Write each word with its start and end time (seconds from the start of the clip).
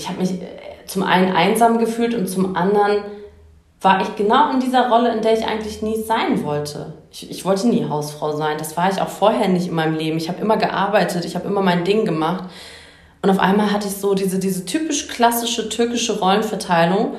ich 0.00 0.08
habe 0.08 0.18
mich 0.18 0.32
äh, 0.32 0.46
zum 0.86 1.02
einen 1.02 1.32
einsam 1.32 1.78
gefühlt 1.78 2.14
und 2.14 2.26
zum 2.26 2.56
anderen 2.56 3.02
war 3.82 4.02
ich 4.02 4.16
genau 4.16 4.50
in 4.50 4.60
dieser 4.60 4.88
Rolle, 4.90 5.12
in 5.12 5.22
der 5.22 5.38
ich 5.38 5.46
eigentlich 5.46 5.82
nie 5.82 6.02
sein 6.02 6.42
wollte. 6.44 6.94
Ich, 7.10 7.30
ich 7.30 7.44
wollte 7.44 7.68
nie 7.68 7.88
Hausfrau 7.88 8.36
sein. 8.36 8.58
Das 8.58 8.76
war 8.76 8.90
ich 8.90 9.00
auch 9.00 9.08
vorher 9.08 9.48
nicht 9.48 9.68
in 9.68 9.74
meinem 9.74 9.94
Leben. 9.94 10.18
Ich 10.18 10.28
habe 10.28 10.40
immer 10.40 10.56
gearbeitet, 10.56 11.24
ich 11.24 11.34
habe 11.34 11.48
immer 11.48 11.62
mein 11.62 11.84
Ding 11.84 12.04
gemacht. 12.04 12.44
Und 13.22 13.30
auf 13.30 13.38
einmal 13.38 13.72
hatte 13.72 13.88
ich 13.88 13.96
so 13.96 14.14
diese, 14.14 14.38
diese 14.38 14.64
typisch 14.64 15.08
klassische 15.08 15.68
türkische 15.68 16.18
Rollenverteilung, 16.18 17.14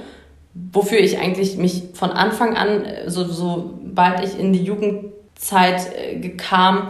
wofür 0.71 0.99
ich 0.99 1.19
eigentlich 1.19 1.57
mich 1.57 1.83
von 1.93 2.11
Anfang 2.11 2.55
an, 2.55 2.85
äh, 2.85 3.09
so, 3.09 3.25
sobald 3.25 4.23
ich 4.23 4.39
in 4.39 4.53
die 4.53 4.63
Jugendzeit 4.63 5.95
äh, 5.95 6.29
kam, 6.29 6.89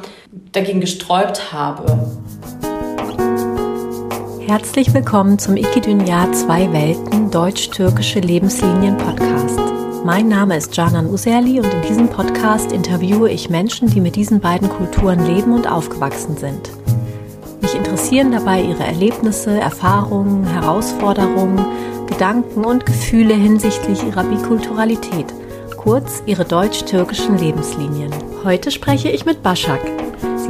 dagegen 0.51 0.81
gesträubt 0.81 1.53
habe. 1.53 2.09
Herzlich 4.51 4.93
willkommen 4.93 5.39
zum 5.39 5.55
Ikidünya 5.55 6.29
Zwei 6.33 6.73
Welten 6.73 7.31
Deutsch-Türkische 7.31 8.19
Lebenslinien 8.19 8.97
Podcast. 8.97 9.57
Mein 10.03 10.27
Name 10.27 10.57
ist 10.57 10.75
Canan 10.75 11.09
Userli 11.09 11.61
und 11.61 11.73
in 11.73 11.81
diesem 11.83 12.09
Podcast 12.09 12.73
interviewe 12.73 13.31
ich 13.31 13.49
Menschen, 13.49 13.89
die 13.89 14.01
mit 14.01 14.17
diesen 14.17 14.41
beiden 14.41 14.67
Kulturen 14.67 15.25
leben 15.25 15.53
und 15.53 15.71
aufgewachsen 15.71 16.35
sind. 16.35 16.69
Mich 17.61 17.75
interessieren 17.75 18.33
dabei 18.33 18.61
ihre 18.61 18.83
Erlebnisse, 18.83 19.57
Erfahrungen, 19.57 20.43
Herausforderungen, 20.43 21.65
Gedanken 22.07 22.65
und 22.65 22.85
Gefühle 22.85 23.35
hinsichtlich 23.35 24.03
ihrer 24.03 24.25
Bikulturalität, 24.25 25.27
kurz 25.77 26.23
ihre 26.25 26.43
deutsch-türkischen 26.43 27.37
Lebenslinien. 27.37 28.11
Heute 28.43 28.69
spreche 28.69 29.11
ich 29.11 29.23
mit 29.23 29.43
Başak, 29.43 29.79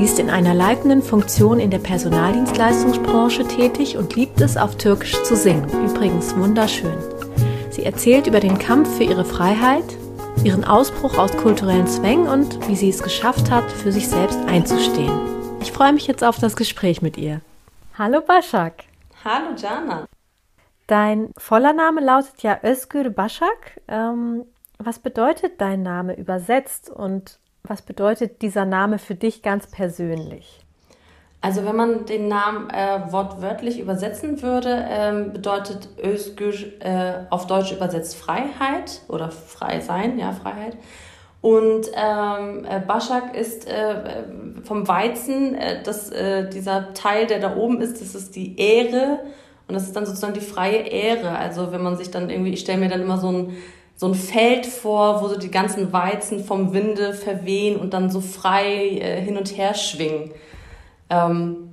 Sie 0.01 0.05
ist 0.05 0.17
in 0.17 0.31
einer 0.31 0.55
leitenden 0.55 1.03
Funktion 1.03 1.59
in 1.59 1.69
der 1.69 1.77
Personaldienstleistungsbranche 1.77 3.47
tätig 3.47 3.97
und 3.97 4.15
liebt 4.15 4.41
es, 4.41 4.57
auf 4.57 4.75
Türkisch 4.75 5.21
zu 5.21 5.35
singen. 5.35 5.69
Übrigens 5.85 6.35
wunderschön. 6.35 6.97
Sie 7.69 7.85
erzählt 7.85 8.25
über 8.25 8.39
den 8.39 8.57
Kampf 8.57 8.97
für 8.97 9.03
ihre 9.03 9.23
Freiheit, 9.23 9.83
ihren 10.43 10.65
Ausbruch 10.65 11.19
aus 11.19 11.37
kulturellen 11.37 11.85
Zwängen 11.85 12.27
und 12.27 12.67
wie 12.67 12.75
sie 12.75 12.89
es 12.89 13.03
geschafft 13.03 13.51
hat, 13.51 13.71
für 13.71 13.91
sich 13.91 14.07
selbst 14.07 14.39
einzustehen. 14.47 15.13
Ich 15.61 15.71
freue 15.71 15.93
mich 15.93 16.07
jetzt 16.07 16.23
auf 16.23 16.39
das 16.39 16.55
Gespräch 16.55 17.03
mit 17.03 17.15
ihr. 17.15 17.41
Hallo 17.95 18.21
Başak. 18.21 18.85
Hallo 19.23 19.53
Jana. 19.55 20.07
Dein 20.87 21.29
voller 21.37 21.73
Name 21.73 22.01
lautet 22.01 22.41
ja 22.41 22.57
Özgür 22.63 23.11
Başak. 23.11 23.79
Ähm, 23.87 24.45
was 24.79 24.97
bedeutet 24.97 25.61
dein 25.61 25.83
Name 25.83 26.17
übersetzt 26.17 26.89
und 26.89 27.39
was 27.63 27.81
bedeutet 27.81 28.41
dieser 28.41 28.65
Name 28.65 28.99
für 28.99 29.15
dich 29.15 29.41
ganz 29.41 29.67
persönlich? 29.67 30.61
Also 31.43 31.65
wenn 31.65 31.75
man 31.75 32.05
den 32.05 32.27
Namen 32.27 32.69
äh, 32.69 33.11
wortwörtlich 33.11 33.79
übersetzen 33.79 34.43
würde, 34.43 34.85
ähm, 34.87 35.33
bedeutet 35.33 35.89
Özgür 36.03 36.53
äh, 36.79 37.25
auf 37.31 37.47
Deutsch 37.47 37.71
übersetzt 37.71 38.15
Freiheit 38.15 39.01
oder 39.07 39.31
frei 39.31 39.79
sein, 39.79 40.19
ja, 40.19 40.33
Freiheit. 40.33 40.77
Und 41.41 41.87
ähm, 41.95 42.65
äh, 42.65 42.79
Başak 42.79 43.35
ist 43.35 43.67
äh, 43.67 44.23
vom 44.63 44.87
Weizen, 44.87 45.55
äh, 45.55 45.81
das, 45.81 46.11
äh, 46.11 46.47
dieser 46.47 46.93
Teil, 46.93 47.25
der 47.25 47.39
da 47.39 47.55
oben 47.55 47.81
ist, 47.81 47.99
das 47.99 48.13
ist 48.13 48.35
die 48.35 48.59
Ehre 48.59 49.21
und 49.67 49.73
das 49.73 49.83
ist 49.83 49.95
dann 49.95 50.05
sozusagen 50.05 50.35
die 50.35 50.41
freie 50.41 50.87
Ehre. 50.87 51.31
Also 51.31 51.71
wenn 51.71 51.81
man 51.81 51.97
sich 51.97 52.11
dann 52.11 52.29
irgendwie, 52.29 52.53
ich 52.53 52.59
stelle 52.59 52.77
mir 52.77 52.89
dann 52.89 53.01
immer 53.01 53.17
so 53.17 53.31
ein 53.31 53.57
so 54.01 54.07
ein 54.07 54.15
Feld 54.15 54.65
vor, 54.65 55.21
wo 55.21 55.27
so 55.27 55.37
die 55.37 55.51
ganzen 55.51 55.93
Weizen 55.93 56.43
vom 56.43 56.73
Winde 56.73 57.13
verwehen 57.13 57.79
und 57.79 57.93
dann 57.93 58.09
so 58.09 58.19
frei 58.19 58.97
äh, 58.97 59.21
hin 59.21 59.37
und 59.37 59.55
her 59.55 59.75
schwingen. 59.75 60.31
Ähm, 61.11 61.69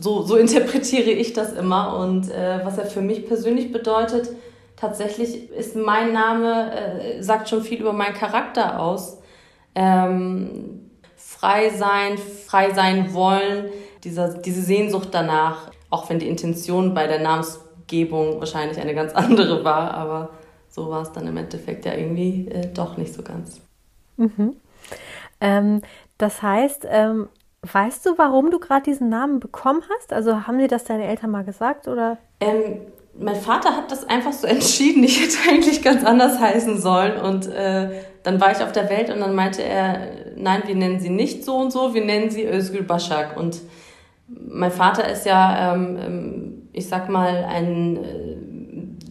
so, 0.00 0.22
so 0.22 0.34
interpretiere 0.44 1.10
ich 1.10 1.32
das 1.32 1.52
immer. 1.52 1.96
Und 1.98 2.28
äh, 2.28 2.58
was 2.64 2.76
er 2.76 2.86
für 2.86 3.02
mich 3.02 3.28
persönlich 3.28 3.70
bedeutet, 3.70 4.30
tatsächlich 4.74 5.48
ist 5.52 5.76
mein 5.76 6.12
Name, 6.12 6.72
äh, 6.72 7.22
sagt 7.22 7.48
schon 7.48 7.62
viel 7.62 7.80
über 7.80 7.92
meinen 7.92 8.14
Charakter 8.14 8.80
aus. 8.80 9.18
Ähm, 9.76 10.90
frei 11.16 11.70
sein, 11.70 12.18
frei 12.18 12.72
sein 12.74 13.14
wollen, 13.14 13.66
dieser, 14.02 14.38
diese 14.38 14.62
Sehnsucht 14.62 15.10
danach, 15.12 15.70
auch 15.88 16.10
wenn 16.10 16.18
die 16.18 16.26
Intention 16.26 16.94
bei 16.94 17.06
der 17.06 17.20
Namensgebung 17.20 18.40
wahrscheinlich 18.40 18.80
eine 18.80 18.96
ganz 18.96 19.12
andere 19.14 19.64
war, 19.64 19.94
aber 19.94 20.30
so 20.74 20.90
war 20.90 21.02
es 21.02 21.12
dann 21.12 21.26
im 21.28 21.36
Endeffekt 21.36 21.84
ja 21.84 21.94
irgendwie 21.94 22.48
äh, 22.48 22.66
doch 22.74 22.96
nicht 22.96 23.14
so 23.14 23.22
ganz. 23.22 23.60
Mhm. 24.16 24.56
Ähm, 25.40 25.82
das 26.18 26.42
heißt, 26.42 26.86
ähm, 26.90 27.28
weißt 27.62 28.04
du, 28.06 28.18
warum 28.18 28.50
du 28.50 28.58
gerade 28.58 28.82
diesen 28.82 29.08
Namen 29.08 29.38
bekommen 29.38 29.82
hast? 29.94 30.12
Also 30.12 30.48
haben 30.48 30.58
dir 30.58 30.66
das 30.66 30.84
deine 30.84 31.04
Eltern 31.04 31.30
mal 31.30 31.44
gesagt 31.44 31.86
oder? 31.86 32.18
Ähm, 32.40 32.80
mein 33.16 33.36
Vater 33.36 33.76
hat 33.76 33.92
das 33.92 34.08
einfach 34.08 34.32
so 34.32 34.46
entschieden. 34.48 35.04
Ich 35.04 35.22
hätte 35.22 35.48
eigentlich 35.48 35.80
ganz 35.80 36.04
anders 36.04 36.40
heißen 36.40 36.80
sollen. 36.80 37.20
Und 37.20 37.46
äh, 37.46 37.90
dann 38.24 38.40
war 38.40 38.50
ich 38.50 38.58
auf 38.58 38.72
der 38.72 38.90
Welt 38.90 39.10
und 39.10 39.20
dann 39.20 39.36
meinte 39.36 39.62
er, 39.62 40.08
nein, 40.34 40.64
wir 40.66 40.74
nennen 40.74 40.98
sie 40.98 41.10
nicht 41.10 41.44
so 41.44 41.56
und 41.56 41.72
so, 41.72 41.94
wir 41.94 42.04
nennen 42.04 42.30
sie 42.30 42.44
Özgül 42.44 42.82
Başak. 42.82 43.36
Und 43.36 43.60
mein 44.26 44.72
Vater 44.72 45.08
ist 45.08 45.24
ja, 45.24 45.74
ähm, 45.74 45.98
ähm 46.00 46.50
ich 46.72 46.88
sag 46.88 47.08
mal, 47.08 47.44
ein 47.44 48.02
äh, 48.02 48.33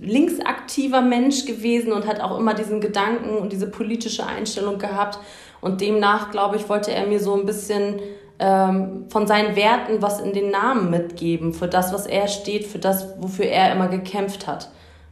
linksaktiver 0.04 1.02
Mensch 1.02 1.46
gewesen 1.46 1.94
und 1.94 2.06
hat 2.06 2.20
auch 2.20 2.38
immer 2.38 2.54
diesen 2.54 2.82
Gedanken 2.82 3.38
und 3.38 3.52
diese 3.52 3.70
politische 3.70 4.26
Einstellung 4.26 4.78
gehabt. 4.78 5.20
Und 5.62 5.82
demnach, 5.82 6.32
glaube 6.32 6.58
ich, 6.58 6.68
wollte 6.70 6.92
er 6.92 7.08
mir 7.08 7.20
so 7.20 7.34
ein 7.34 7.46
bisschen 7.46 8.00
ähm, 8.40 9.06
von 9.10 9.28
seinen 9.28 9.56
Werten 9.56 10.02
was 10.02 10.20
in 10.20 10.34
den 10.34 10.52
Namen 10.52 10.90
mitgeben, 10.90 11.54
für 11.54 11.68
das, 11.68 11.94
was 11.94 12.06
er 12.06 12.28
steht, 12.28 12.66
für 12.66 12.80
das, 12.80 13.16
wofür 13.20 13.46
er 13.46 13.72
immer 13.72 13.88
gekämpft 13.88 14.48
hat. 14.48 14.70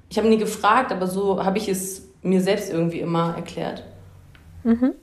Ich 0.09 0.18
habe 0.18 0.28
nie 0.28 0.38
gefragt, 0.38 0.91
aber 0.91 1.08
so 1.08 1.44
habe 1.44 1.58
ich 1.58 1.69
es 1.69 2.09
mir 2.22 2.41
selbst 2.41 2.72
irgendwie 2.72 3.00
immer 3.00 3.35
erklärt. 3.35 3.84
Mhm. 4.63 4.94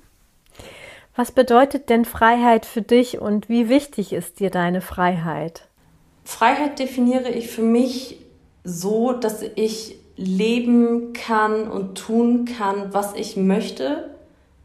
Was 1.16 1.32
bedeutet 1.32 1.88
denn 1.88 2.05
Freiheit 2.05 2.65
für 2.66 2.82
dich 2.82 3.19
und 3.19 3.49
wie 3.49 3.69
wichtig 3.69 4.12
ist 4.12 4.38
dir 4.38 4.50
deine 4.50 4.81
Freiheit? 4.81 5.66
Freiheit 6.25 6.78
definiere 6.78 7.31
ich 7.31 7.49
für 7.49 7.62
mich 7.62 8.20
so, 8.64 9.12
dass 9.12 9.42
ich 9.54 9.98
leben 10.16 11.12
kann 11.12 11.69
und 11.69 11.96
tun 11.96 12.44
kann, 12.44 12.92
was 12.92 13.14
ich 13.14 13.36
möchte, 13.36 14.10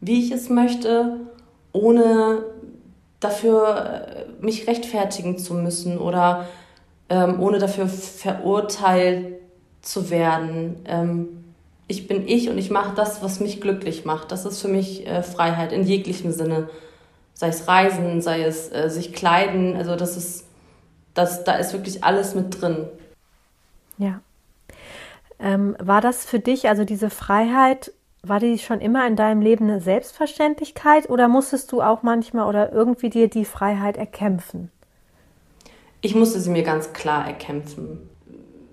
wie 0.00 0.24
ich 0.24 0.32
es 0.32 0.50
möchte, 0.50 1.20
ohne 1.72 2.44
dafür 3.20 4.26
äh, 4.40 4.44
mich 4.44 4.66
rechtfertigen 4.66 5.38
zu 5.38 5.54
müssen 5.54 5.98
oder 5.98 6.46
ähm, 7.08 7.40
ohne 7.40 7.58
dafür 7.58 7.86
verurteilt 7.86 9.36
zu 9.80 10.10
werden. 10.10 10.76
Ähm, 10.86 11.44
ich 11.86 12.08
bin 12.08 12.26
ich 12.26 12.48
und 12.48 12.58
ich 12.58 12.70
mache 12.70 12.94
das, 12.94 13.22
was 13.22 13.40
mich 13.40 13.60
glücklich 13.60 14.04
macht. 14.04 14.32
Das 14.32 14.44
ist 14.44 14.60
für 14.60 14.68
mich 14.68 15.06
äh, 15.06 15.22
Freiheit 15.22 15.72
in 15.72 15.84
jeglichem 15.84 16.32
Sinne. 16.32 16.68
Sei 17.34 17.48
es 17.48 17.68
Reisen, 17.68 18.22
sei 18.22 18.42
es 18.42 18.72
äh, 18.72 18.88
sich 18.88 19.12
kleiden, 19.12 19.76
also 19.76 19.96
das 19.96 20.16
ist, 20.16 20.46
das, 21.14 21.44
da 21.44 21.54
ist 21.54 21.72
wirklich 21.72 22.02
alles 22.04 22.34
mit 22.34 22.60
drin. 22.60 22.86
Ja. 23.98 24.20
Ähm, 25.38 25.76
war 25.78 26.00
das 26.00 26.24
für 26.24 26.38
dich, 26.38 26.68
also 26.68 26.84
diese 26.84 27.10
Freiheit, 27.10 27.92
war 28.22 28.40
die 28.40 28.58
schon 28.58 28.80
immer 28.80 29.06
in 29.06 29.16
deinem 29.16 29.42
Leben 29.42 29.68
eine 29.68 29.80
Selbstverständlichkeit 29.80 31.10
oder 31.10 31.28
musstest 31.28 31.72
du 31.72 31.82
auch 31.82 32.02
manchmal 32.02 32.48
oder 32.48 32.72
irgendwie 32.72 33.10
dir 33.10 33.28
die 33.28 33.44
Freiheit 33.44 33.96
erkämpfen? 33.96 34.70
Ich 36.00 36.14
musste 36.14 36.40
sie 36.40 36.50
mir 36.50 36.62
ganz 36.62 36.92
klar 36.92 37.26
erkämpfen. 37.26 38.08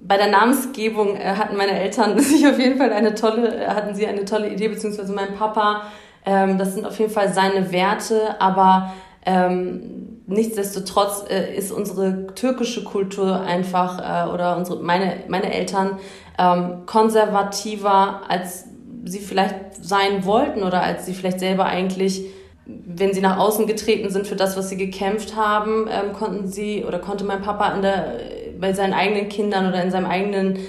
Bei 0.02 0.18
der 0.18 0.30
Namensgebung 0.30 1.16
äh, 1.16 1.36
hatten 1.36 1.58
meine 1.58 1.80
Eltern 1.80 2.18
sich 2.20 2.48
auf 2.48 2.60
jeden 2.60 2.78
Fall 2.78 2.92
eine 2.94 3.16
tolle, 3.16 3.64
äh, 3.64 3.68
hatten 3.68 3.96
sie 3.96 4.08
eine 4.08 4.26
tolle 4.26 4.50
Idee, 4.50 4.70
beziehungsweise 4.70 5.14
mein 5.14 5.36
Papa. 5.36 5.84
Ähm, 6.26 6.58
das 6.58 6.74
sind 6.74 6.86
auf 6.86 6.98
jeden 7.00 7.12
Fall 7.12 7.34
seine 7.34 7.72
Werte, 7.72 8.40
aber 8.40 8.94
ähm, 9.26 10.11
nichtsdestotrotz 10.32 11.26
äh, 11.30 11.56
ist 11.56 11.72
unsere 11.72 12.28
türkische 12.36 12.84
Kultur 12.84 13.42
einfach 13.42 14.00
äh, 14.00 14.32
oder 14.32 14.58
unsere, 14.58 14.82
meine, 14.82 15.24
meine 15.28 15.54
Eltern 15.54 16.00
ähm, 16.40 16.86
konservativer, 16.86 18.22
als 18.28 18.66
sie 19.04 19.20
vielleicht 19.20 19.56
sein 19.82 20.26
wollten 20.26 20.64
oder 20.64 20.82
als 20.82 21.06
sie 21.06 21.14
vielleicht 21.14 21.40
selber 21.40 21.66
eigentlich, 21.66 22.26
wenn 22.66 23.14
sie 23.14 23.22
nach 23.22 23.38
außen 23.38 23.68
getreten 23.68 24.10
sind 24.10 24.28
für 24.28 24.36
das, 24.36 24.56
was 24.56 24.70
sie 24.70 24.78
gekämpft 24.78 25.36
haben, 25.36 25.88
ähm, 25.90 26.14
konnten 26.14 26.48
sie 26.48 26.86
oder 26.86 27.00
konnte 27.00 27.24
mein 27.24 27.42
Papa 27.42 27.74
in 27.74 27.82
der, 27.82 28.18
bei 28.60 28.74
seinen 28.74 28.94
eigenen 28.94 29.30
Kindern 29.30 29.68
oder 29.68 29.84
in 29.84 29.92
seinem 29.92 30.06
eigenen 30.06 30.60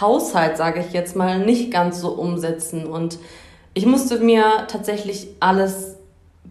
Haushalt, 0.00 0.56
sage 0.56 0.80
ich 0.80 0.92
jetzt 0.92 1.16
mal, 1.16 1.38
nicht 1.38 1.70
ganz 1.72 2.00
so 2.00 2.10
umsetzen. 2.10 2.86
Und 2.86 3.18
ich 3.74 3.86
musste 3.86 4.18
mir 4.18 4.66
tatsächlich 4.68 5.28
alles 5.40 5.96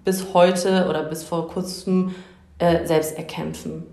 bis 0.03 0.33
heute 0.33 0.87
oder 0.89 1.03
bis 1.03 1.23
vor 1.23 1.47
kurzem 1.47 2.15
äh, 2.59 2.85
selbst 2.85 3.17
erkämpfen. 3.17 3.83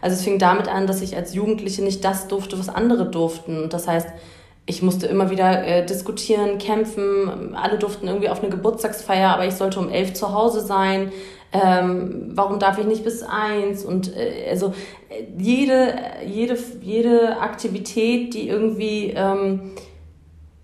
Also 0.00 0.16
es 0.16 0.22
fing 0.22 0.38
damit 0.38 0.68
an, 0.68 0.86
dass 0.86 1.00
ich 1.00 1.16
als 1.16 1.34
Jugendliche 1.34 1.82
nicht 1.82 2.04
das 2.04 2.28
durfte, 2.28 2.58
was 2.58 2.68
andere 2.68 3.08
durften. 3.08 3.62
Und 3.62 3.72
das 3.72 3.86
heißt, 3.86 4.08
ich 4.66 4.82
musste 4.82 5.06
immer 5.06 5.30
wieder 5.30 5.64
äh, 5.64 5.86
diskutieren, 5.86 6.58
kämpfen. 6.58 7.54
Alle 7.54 7.78
durften 7.78 8.08
irgendwie 8.08 8.28
auf 8.28 8.40
eine 8.40 8.50
Geburtstagsfeier, 8.50 9.30
aber 9.30 9.46
ich 9.46 9.54
sollte 9.54 9.78
um 9.78 9.88
elf 9.88 10.12
zu 10.12 10.34
Hause 10.34 10.60
sein. 10.60 11.12
Ähm, 11.52 12.30
warum 12.34 12.58
darf 12.58 12.78
ich 12.78 12.86
nicht 12.86 13.04
bis 13.04 13.22
eins? 13.22 13.84
Und 13.84 14.16
äh, 14.16 14.48
also 14.50 14.72
jede, 15.38 15.94
jede, 16.26 16.56
jede 16.80 17.40
Aktivität, 17.40 18.34
die 18.34 18.48
irgendwie, 18.48 19.12
ähm, 19.14 19.72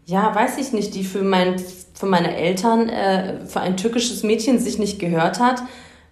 ja, 0.06 0.34
weiß 0.34 0.58
ich 0.58 0.72
nicht, 0.72 0.94
die 0.94 1.04
für, 1.04 1.22
mein, 1.22 1.58
für 1.92 2.06
meine 2.06 2.36
Eltern, 2.36 2.88
äh, 2.88 3.46
für 3.46 3.60
ein 3.60 3.76
türkisches 3.76 4.22
Mädchen 4.22 4.58
sich 4.58 4.78
nicht 4.78 4.98
gehört 4.98 5.38
hat, 5.40 5.62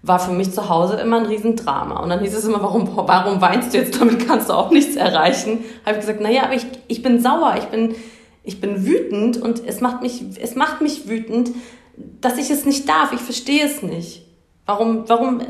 war 0.03 0.19
für 0.19 0.33
mich 0.33 0.53
zu 0.53 0.69
Hause 0.69 0.97
immer 0.97 1.19
ein 1.19 1.27
Riesendrama. 1.27 2.01
Und 2.01 2.11
dann 2.11 2.21
hieß 2.21 2.35
es 2.35 2.45
immer, 2.45 2.63
warum, 2.63 2.89
warum 2.95 3.41
weinst 3.41 3.75
du 3.75 3.79
jetzt? 3.79 4.01
Damit 4.01 4.27
kannst 4.27 4.49
du 4.49 4.55
auch 4.55 4.71
nichts 4.71 4.97
erreichen. 4.97 5.65
Habe 5.85 5.97
ich 5.97 6.01
gesagt, 6.01 6.21
naja, 6.21 6.45
aber 6.45 6.55
ich, 6.55 6.67
ich 6.89 7.03
bin 7.03 7.21
sauer, 7.21 7.55
ich 7.59 7.65
bin, 7.65 7.95
ich 8.43 8.61
bin 8.61 8.87
wütend 8.87 9.37
und 9.41 9.67
es 9.67 9.81
macht 9.81 10.03
mich, 10.03 10.23
es 10.41 10.55
macht 10.55 10.81
mich 10.81 11.09
wütend, 11.09 11.51
dass 12.21 12.39
ich 12.39 12.51
es 12.51 12.65
nicht 12.65 12.89
darf. 12.89 13.13
Ich 13.13 13.21
verstehe 13.21 13.65
es 13.65 13.83
nicht. 13.83 14.23
Warum, 14.67 15.09
warum, 15.09 15.43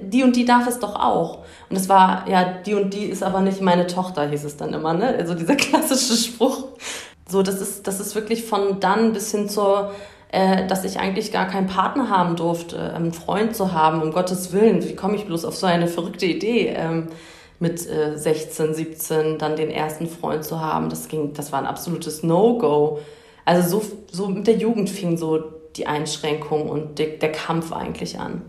die 0.00 0.22
und 0.22 0.34
die 0.34 0.46
darf 0.46 0.66
es 0.66 0.78
doch 0.78 0.96
auch. 0.96 1.40
Und 1.68 1.76
es 1.76 1.90
war, 1.90 2.26
ja, 2.28 2.44
die 2.44 2.74
und 2.74 2.94
die 2.94 3.04
ist 3.04 3.22
aber 3.22 3.42
nicht 3.42 3.60
meine 3.60 3.86
Tochter, 3.86 4.28
hieß 4.28 4.44
es 4.44 4.56
dann 4.56 4.72
immer, 4.72 4.94
ne? 4.94 5.08
Also 5.08 5.34
dieser 5.34 5.56
klassische 5.56 6.16
Spruch. 6.16 6.68
So, 7.28 7.42
das 7.42 7.60
ist, 7.60 7.86
das 7.86 8.00
ist 8.00 8.14
wirklich 8.14 8.44
von 8.44 8.80
dann 8.80 9.12
bis 9.12 9.30
hin 9.30 9.48
zur, 9.48 9.92
äh, 10.32 10.66
dass 10.66 10.84
ich 10.84 10.98
eigentlich 10.98 11.30
gar 11.30 11.46
keinen 11.46 11.68
Partner 11.68 12.10
haben 12.10 12.36
durfte, 12.36 12.94
einen 12.94 13.12
Freund 13.12 13.54
zu 13.54 13.72
haben, 13.72 14.02
um 14.02 14.12
Gottes 14.12 14.52
Willen. 14.52 14.82
Wie 14.82 14.96
komme 14.96 15.14
ich 15.16 15.26
bloß 15.26 15.44
auf 15.44 15.56
so 15.56 15.66
eine 15.66 15.86
verrückte 15.86 16.26
Idee? 16.26 16.74
Ähm, 16.76 17.08
mit 17.60 17.88
äh, 17.88 18.18
16, 18.18 18.74
17 18.74 19.38
dann 19.38 19.54
den 19.54 19.70
ersten 19.70 20.08
Freund 20.08 20.42
zu 20.42 20.60
haben, 20.60 20.88
das 20.88 21.06
ging, 21.06 21.32
das 21.32 21.52
war 21.52 21.60
ein 21.60 21.66
absolutes 21.66 22.24
No-Go. 22.24 22.98
Also 23.44 23.78
so, 23.78 23.86
so 24.10 24.26
mit 24.26 24.48
der 24.48 24.56
Jugend 24.56 24.90
fing 24.90 25.16
so 25.16 25.38
die 25.76 25.86
Einschränkung 25.86 26.68
und 26.68 26.98
der, 26.98 27.18
der 27.18 27.30
Kampf 27.30 27.72
eigentlich 27.72 28.18
an. 28.18 28.42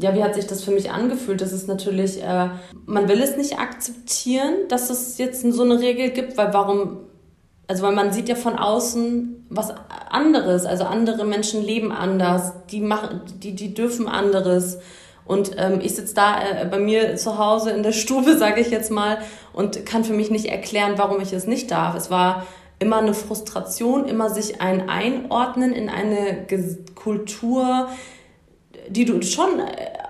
Ja, 0.00 0.14
wie 0.14 0.24
hat 0.24 0.34
sich 0.34 0.46
das 0.46 0.64
für 0.64 0.70
mich 0.72 0.90
angefühlt? 0.90 1.40
Das 1.40 1.52
ist 1.52 1.68
natürlich, 1.68 2.22
äh, 2.22 2.48
man 2.86 3.08
will 3.08 3.20
es 3.22 3.36
nicht 3.36 3.58
akzeptieren, 3.58 4.54
dass 4.68 4.90
es 4.90 5.18
jetzt 5.18 5.42
so 5.52 5.62
eine 5.62 5.80
Regel 5.80 6.10
gibt, 6.10 6.36
weil 6.36 6.52
warum, 6.52 6.98
also 7.68 7.82
weil 7.82 7.92
man 7.92 8.12
sieht 8.12 8.28
ja 8.28 8.34
von 8.34 8.58
außen 8.58 9.46
was 9.50 9.74
anderes, 10.10 10.64
also 10.64 10.84
andere 10.84 11.24
Menschen 11.24 11.62
leben 11.62 11.92
anders, 11.92 12.52
die 12.70 12.80
machen, 12.80 13.20
die, 13.42 13.54
die 13.54 13.74
dürfen 13.74 14.08
anderes. 14.08 14.78
Und 15.26 15.52
ähm, 15.58 15.80
ich 15.82 15.94
sitze 15.94 16.14
da 16.14 16.40
äh, 16.40 16.64
bei 16.64 16.78
mir 16.78 17.16
zu 17.16 17.36
Hause 17.36 17.70
in 17.70 17.82
der 17.82 17.92
Stube, 17.92 18.36
sage 18.38 18.62
ich 18.62 18.70
jetzt 18.70 18.90
mal, 18.90 19.18
und 19.52 19.84
kann 19.84 20.02
für 20.02 20.14
mich 20.14 20.30
nicht 20.30 20.46
erklären, 20.46 20.94
warum 20.96 21.20
ich 21.20 21.34
es 21.34 21.46
nicht 21.46 21.70
darf. 21.70 21.94
Es 21.94 22.10
war 22.10 22.46
immer 22.78 22.98
eine 22.98 23.12
Frustration, 23.12 24.06
immer 24.06 24.30
sich 24.30 24.62
ein 24.62 24.88
Einordnen 24.88 25.72
in 25.72 25.90
eine 25.90 26.46
Kultur, 26.94 27.88
die 28.88 29.04
du 29.04 29.22
schon, 29.22 29.48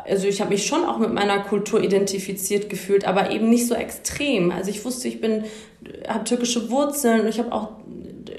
also 0.04 0.26
ich 0.26 0.40
habe 0.40 0.50
mich 0.50 0.66
schon 0.66 0.84
auch 0.84 0.98
mit 0.98 1.12
meiner 1.12 1.40
Kultur 1.40 1.82
identifiziert 1.82 2.70
gefühlt, 2.70 3.04
aber 3.04 3.30
eben 3.30 3.48
nicht 3.50 3.66
so 3.66 3.74
extrem. 3.74 4.50
Also 4.50 4.70
ich 4.70 4.84
wusste, 4.84 5.08
ich 5.08 5.20
bin, 5.20 5.44
habe 6.06 6.24
türkische 6.24 6.70
Wurzeln 6.70 7.22
und 7.22 7.28
ich 7.28 7.38
habe 7.38 7.52
auch 7.52 7.70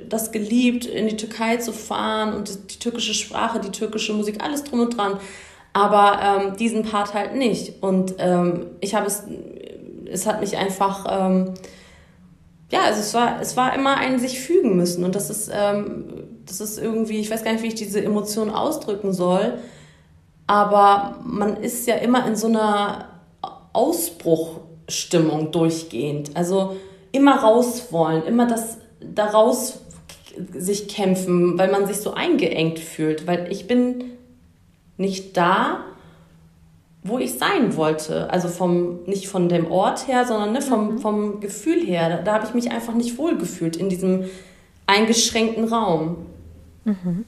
das 0.08 0.32
geliebt, 0.32 0.86
in 0.86 1.08
die 1.08 1.18
Türkei 1.18 1.58
zu 1.58 1.72
fahren 1.72 2.34
und 2.34 2.72
die 2.72 2.80
türkische 2.80 3.14
Sprache, 3.14 3.60
die 3.60 3.72
türkische 3.72 4.14
Musik, 4.14 4.44
alles 4.44 4.64
drum 4.64 4.80
und 4.82 4.98
dran. 4.98 5.20
Aber 5.74 6.20
ähm, 6.24 6.58
diesen 6.58 6.84
Part 6.84 7.14
halt 7.14 7.36
nicht. 7.36 7.84
Und 7.84 8.16
ähm, 8.18 8.66
ich 8.82 8.96
habe 8.96 9.06
es, 9.06 9.24
es 10.12 10.26
hat 10.26 10.42
mich 10.42 10.58
einfach 10.58 11.06
ähm, 11.08 11.54
ja, 12.72 12.84
also 12.84 13.00
es 13.00 13.14
war, 13.14 13.42
es 13.42 13.58
war 13.58 13.76
immer 13.76 13.98
ein 13.98 14.20
sich 14.20 14.40
fügen 14.40 14.78
müssen 14.78 15.04
und 15.04 15.16
das 15.16 15.30
ist, 15.30 15.50
ähm, 15.52 16.06
das 16.46 16.62
ist 16.62 16.78
irgendwie, 16.78 17.20
ich 17.20 17.32
weiß 17.32 17.44
gar 17.44 17.52
nicht, 17.52 17.64
wie 17.64 17.68
ich 17.68 17.76
diese 17.76 18.04
Emotion 18.04 18.52
ausdrücken 18.52 19.12
soll, 19.12 19.56
aber 20.50 21.20
man 21.24 21.58
ist 21.58 21.88
ja 21.88 21.94
immer 21.98 22.26
in 22.26 22.36
so 22.36 22.48
einer 22.48 23.06
Ausbruchstimmung 23.72 25.52
durchgehend, 25.52 26.36
also 26.36 26.76
immer 27.12 27.36
raus 27.36 27.92
wollen, 27.92 28.24
immer 28.24 28.48
das 28.48 28.80
daraus 29.00 29.82
sich 30.52 30.88
kämpfen, 30.88 31.60
weil 31.60 31.70
man 31.70 31.86
sich 31.86 31.98
so 31.98 32.16
eingeengt 32.16 32.80
fühlt, 32.80 33.28
weil 33.28 33.52
ich 33.52 33.68
bin 33.68 34.06
nicht 34.98 35.38
da, 35.38 35.82
wo 37.04 37.20
ich 37.20 37.38
sein 37.38 37.78
wollte. 37.78 38.32
Also 38.32 38.48
vom, 38.48 39.04
nicht 39.04 39.28
von 39.28 39.50
dem 39.50 39.70
Ort 39.70 40.08
her, 40.08 40.26
sondern 40.26 40.52
ne, 40.52 40.64
vom, 40.64 40.94
mhm. 40.94 40.98
vom 40.98 41.40
Gefühl 41.42 41.86
her. 41.86 42.10
Da, 42.10 42.22
da 42.24 42.34
habe 42.34 42.48
ich 42.48 42.56
mich 42.56 42.72
einfach 42.72 42.96
nicht 42.96 43.20
wohlgefühlt 43.20 43.78
in 43.78 43.90
diesem 43.90 44.24
eingeschränkten 44.88 45.66
Raum. 45.66 46.26
Mhm. 46.86 47.26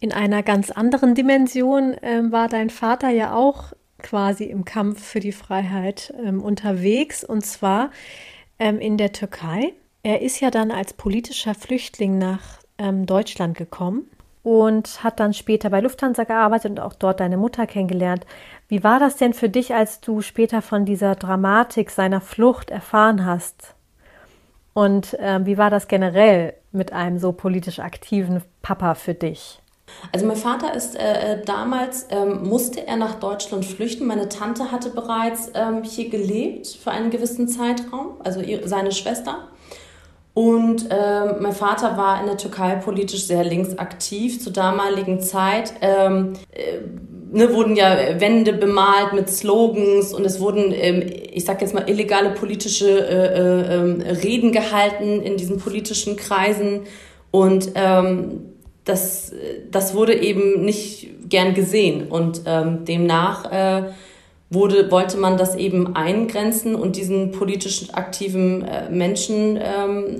In 0.00 0.12
einer 0.12 0.42
ganz 0.44 0.70
anderen 0.70 1.14
Dimension 1.14 1.94
äh, 1.94 2.22
war 2.30 2.48
dein 2.48 2.70
Vater 2.70 3.08
ja 3.08 3.34
auch 3.34 3.72
quasi 4.00 4.44
im 4.44 4.64
Kampf 4.64 5.04
für 5.04 5.18
die 5.18 5.32
Freiheit 5.32 6.14
ähm, 6.24 6.40
unterwegs 6.40 7.24
und 7.24 7.44
zwar 7.44 7.90
ähm, 8.60 8.78
in 8.78 8.96
der 8.96 9.12
Türkei. 9.12 9.72
Er 10.04 10.22
ist 10.22 10.38
ja 10.38 10.50
dann 10.50 10.70
als 10.70 10.92
politischer 10.92 11.54
Flüchtling 11.54 12.16
nach 12.16 12.60
ähm, 12.78 13.06
Deutschland 13.06 13.56
gekommen 13.56 14.08
und 14.44 15.02
hat 15.02 15.18
dann 15.18 15.34
später 15.34 15.68
bei 15.68 15.80
Lufthansa 15.80 16.22
gearbeitet 16.22 16.70
und 16.70 16.80
auch 16.80 16.94
dort 16.94 17.18
deine 17.18 17.36
Mutter 17.36 17.66
kennengelernt. 17.66 18.24
Wie 18.68 18.84
war 18.84 19.00
das 19.00 19.16
denn 19.16 19.34
für 19.34 19.48
dich, 19.48 19.74
als 19.74 20.00
du 20.00 20.22
später 20.22 20.62
von 20.62 20.84
dieser 20.84 21.16
Dramatik 21.16 21.90
seiner 21.90 22.20
Flucht 22.20 22.70
erfahren 22.70 23.26
hast? 23.26 23.74
Und 24.74 25.14
äh, 25.14 25.44
wie 25.44 25.58
war 25.58 25.70
das 25.70 25.88
generell 25.88 26.54
mit 26.70 26.92
einem 26.92 27.18
so 27.18 27.32
politisch 27.32 27.80
aktiven 27.80 28.42
Papa 28.62 28.94
für 28.94 29.14
dich? 29.14 29.60
Also 30.12 30.26
mein 30.26 30.36
Vater 30.36 30.74
ist 30.74 30.96
äh, 30.96 31.34
äh 31.34 31.44
damals, 31.44 32.06
ähm, 32.10 32.48
musste 32.48 32.86
er 32.86 32.96
nach 32.96 33.16
Deutschland 33.16 33.64
flüchten. 33.64 34.06
Meine 34.06 34.28
Tante 34.28 34.72
hatte 34.72 34.90
bereits 34.90 35.50
ähm, 35.54 35.82
hier 35.82 36.08
gelebt 36.08 36.66
für 36.66 36.90
einen 36.90 37.10
gewissen 37.10 37.48
Zeitraum, 37.48 38.12
also 38.24 38.40
ihre, 38.40 38.68
seine 38.68 38.92
Schwester. 38.92 39.48
Und 40.38 40.88
äh, 40.90 41.32
mein 41.40 41.52
Vater 41.52 41.96
war 41.96 42.20
in 42.20 42.26
der 42.26 42.36
Türkei 42.36 42.76
politisch 42.76 43.24
sehr 43.24 43.42
links 43.42 43.76
aktiv 43.76 44.40
zur 44.40 44.52
damaligen 44.52 45.20
Zeit. 45.20 45.72
Ähm, 45.80 46.34
äh, 46.52 46.78
ne, 47.32 47.52
wurden 47.52 47.74
ja 47.74 48.20
Wände 48.20 48.52
bemalt 48.52 49.14
mit 49.14 49.28
Slogans 49.28 50.14
und 50.14 50.24
es 50.24 50.38
wurden, 50.38 50.72
ähm, 50.72 51.02
ich 51.32 51.44
sag 51.44 51.60
jetzt 51.60 51.74
mal, 51.74 51.88
illegale 51.88 52.30
politische 52.30 52.88
äh, 52.88 53.36
äh, 53.36 53.74
ähm, 53.74 54.00
Reden 54.00 54.52
gehalten 54.52 55.22
in 55.22 55.36
diesen 55.36 55.58
politischen 55.58 56.16
Kreisen. 56.16 56.82
Und 57.32 57.72
ähm, 57.74 58.44
das, 58.88 59.32
das 59.70 59.94
wurde 59.94 60.14
eben 60.14 60.64
nicht 60.64 61.08
gern 61.28 61.54
gesehen. 61.54 62.08
Und 62.08 62.42
ähm, 62.46 62.84
demnach 62.84 63.50
äh, 63.52 63.90
wurde, 64.50 64.90
wollte 64.90 65.18
man 65.18 65.36
das 65.36 65.54
eben 65.54 65.94
eingrenzen 65.94 66.74
und 66.74 66.96
diesen 66.96 67.32
politisch 67.32 67.92
aktiven 67.92 68.62
äh, 68.64 68.88
Menschen 68.90 69.58
ähm, 69.62 70.16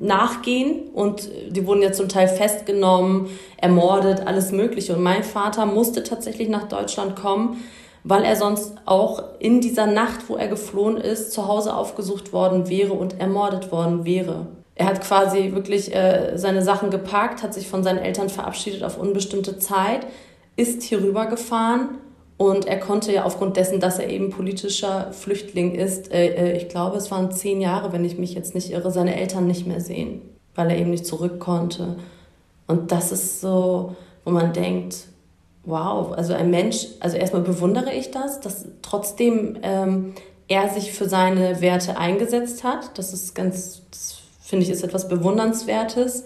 nachgehen 0.00 0.88
und 0.94 1.28
die 1.50 1.66
wurden 1.66 1.82
ja 1.82 1.90
zum 1.92 2.08
Teil 2.08 2.28
festgenommen, 2.28 3.26
ermordet, 3.56 4.26
alles 4.26 4.52
Mögliche. 4.52 4.94
Und 4.94 5.02
mein 5.02 5.24
Vater 5.24 5.66
musste 5.66 6.04
tatsächlich 6.04 6.48
nach 6.48 6.68
Deutschland 6.68 7.16
kommen, 7.16 7.64
weil 8.04 8.22
er 8.22 8.36
sonst 8.36 8.74
auch 8.84 9.24
in 9.40 9.60
dieser 9.60 9.86
Nacht, 9.86 10.28
wo 10.28 10.36
er 10.36 10.46
geflohen 10.46 10.98
ist, 10.98 11.32
zu 11.32 11.48
Hause 11.48 11.74
aufgesucht 11.74 12.32
worden 12.32 12.68
wäre 12.68 12.92
und 12.92 13.18
ermordet 13.18 13.72
worden 13.72 14.04
wäre. 14.04 14.46
Er 14.78 14.86
hat 14.86 15.00
quasi 15.00 15.52
wirklich 15.54 15.94
äh, 15.94 16.32
seine 16.36 16.62
Sachen 16.62 16.90
gepackt, 16.90 17.42
hat 17.42 17.52
sich 17.52 17.68
von 17.68 17.82
seinen 17.82 17.98
Eltern 17.98 18.28
verabschiedet 18.28 18.84
auf 18.84 18.96
unbestimmte 18.96 19.58
Zeit, 19.58 20.06
ist 20.56 20.84
hier 20.84 21.02
rübergefahren 21.02 21.98
und 22.38 22.66
er 22.66 22.78
konnte 22.78 23.12
ja 23.12 23.24
aufgrund 23.24 23.56
dessen, 23.56 23.80
dass 23.80 23.98
er 23.98 24.08
eben 24.08 24.30
politischer 24.30 25.12
Flüchtling 25.12 25.74
ist, 25.74 26.12
äh, 26.12 26.28
äh, 26.28 26.56
ich 26.56 26.68
glaube, 26.68 26.96
es 26.96 27.10
waren 27.10 27.32
zehn 27.32 27.60
Jahre, 27.60 27.92
wenn 27.92 28.04
ich 28.04 28.16
mich 28.16 28.32
jetzt 28.34 28.54
nicht 28.54 28.70
irre, 28.70 28.92
seine 28.92 29.16
Eltern 29.16 29.48
nicht 29.48 29.66
mehr 29.66 29.80
sehen, 29.80 30.22
weil 30.54 30.70
er 30.70 30.78
eben 30.78 30.90
nicht 30.90 31.04
zurück 31.04 31.40
konnte. 31.40 31.96
Und 32.68 32.92
das 32.92 33.10
ist 33.10 33.40
so, 33.40 33.96
wo 34.24 34.30
man 34.30 34.52
denkt, 34.52 35.08
wow, 35.64 36.12
also 36.12 36.32
ein 36.32 36.50
Mensch, 36.50 36.86
also 37.00 37.16
erstmal 37.16 37.42
bewundere 37.42 37.92
ich 37.92 38.12
das, 38.12 38.40
dass 38.40 38.66
trotzdem 38.82 39.58
ähm, 39.62 40.14
er 40.46 40.68
sich 40.68 40.92
für 40.92 41.08
seine 41.08 41.60
Werte 41.60 41.98
eingesetzt 41.98 42.62
hat. 42.62 42.96
Das 42.96 43.12
ist 43.12 43.34
ganz, 43.34 43.82
das 43.90 44.18
finde 44.48 44.64
ich, 44.64 44.70
ist 44.70 44.82
etwas 44.82 45.08
Bewundernswertes. 45.08 46.24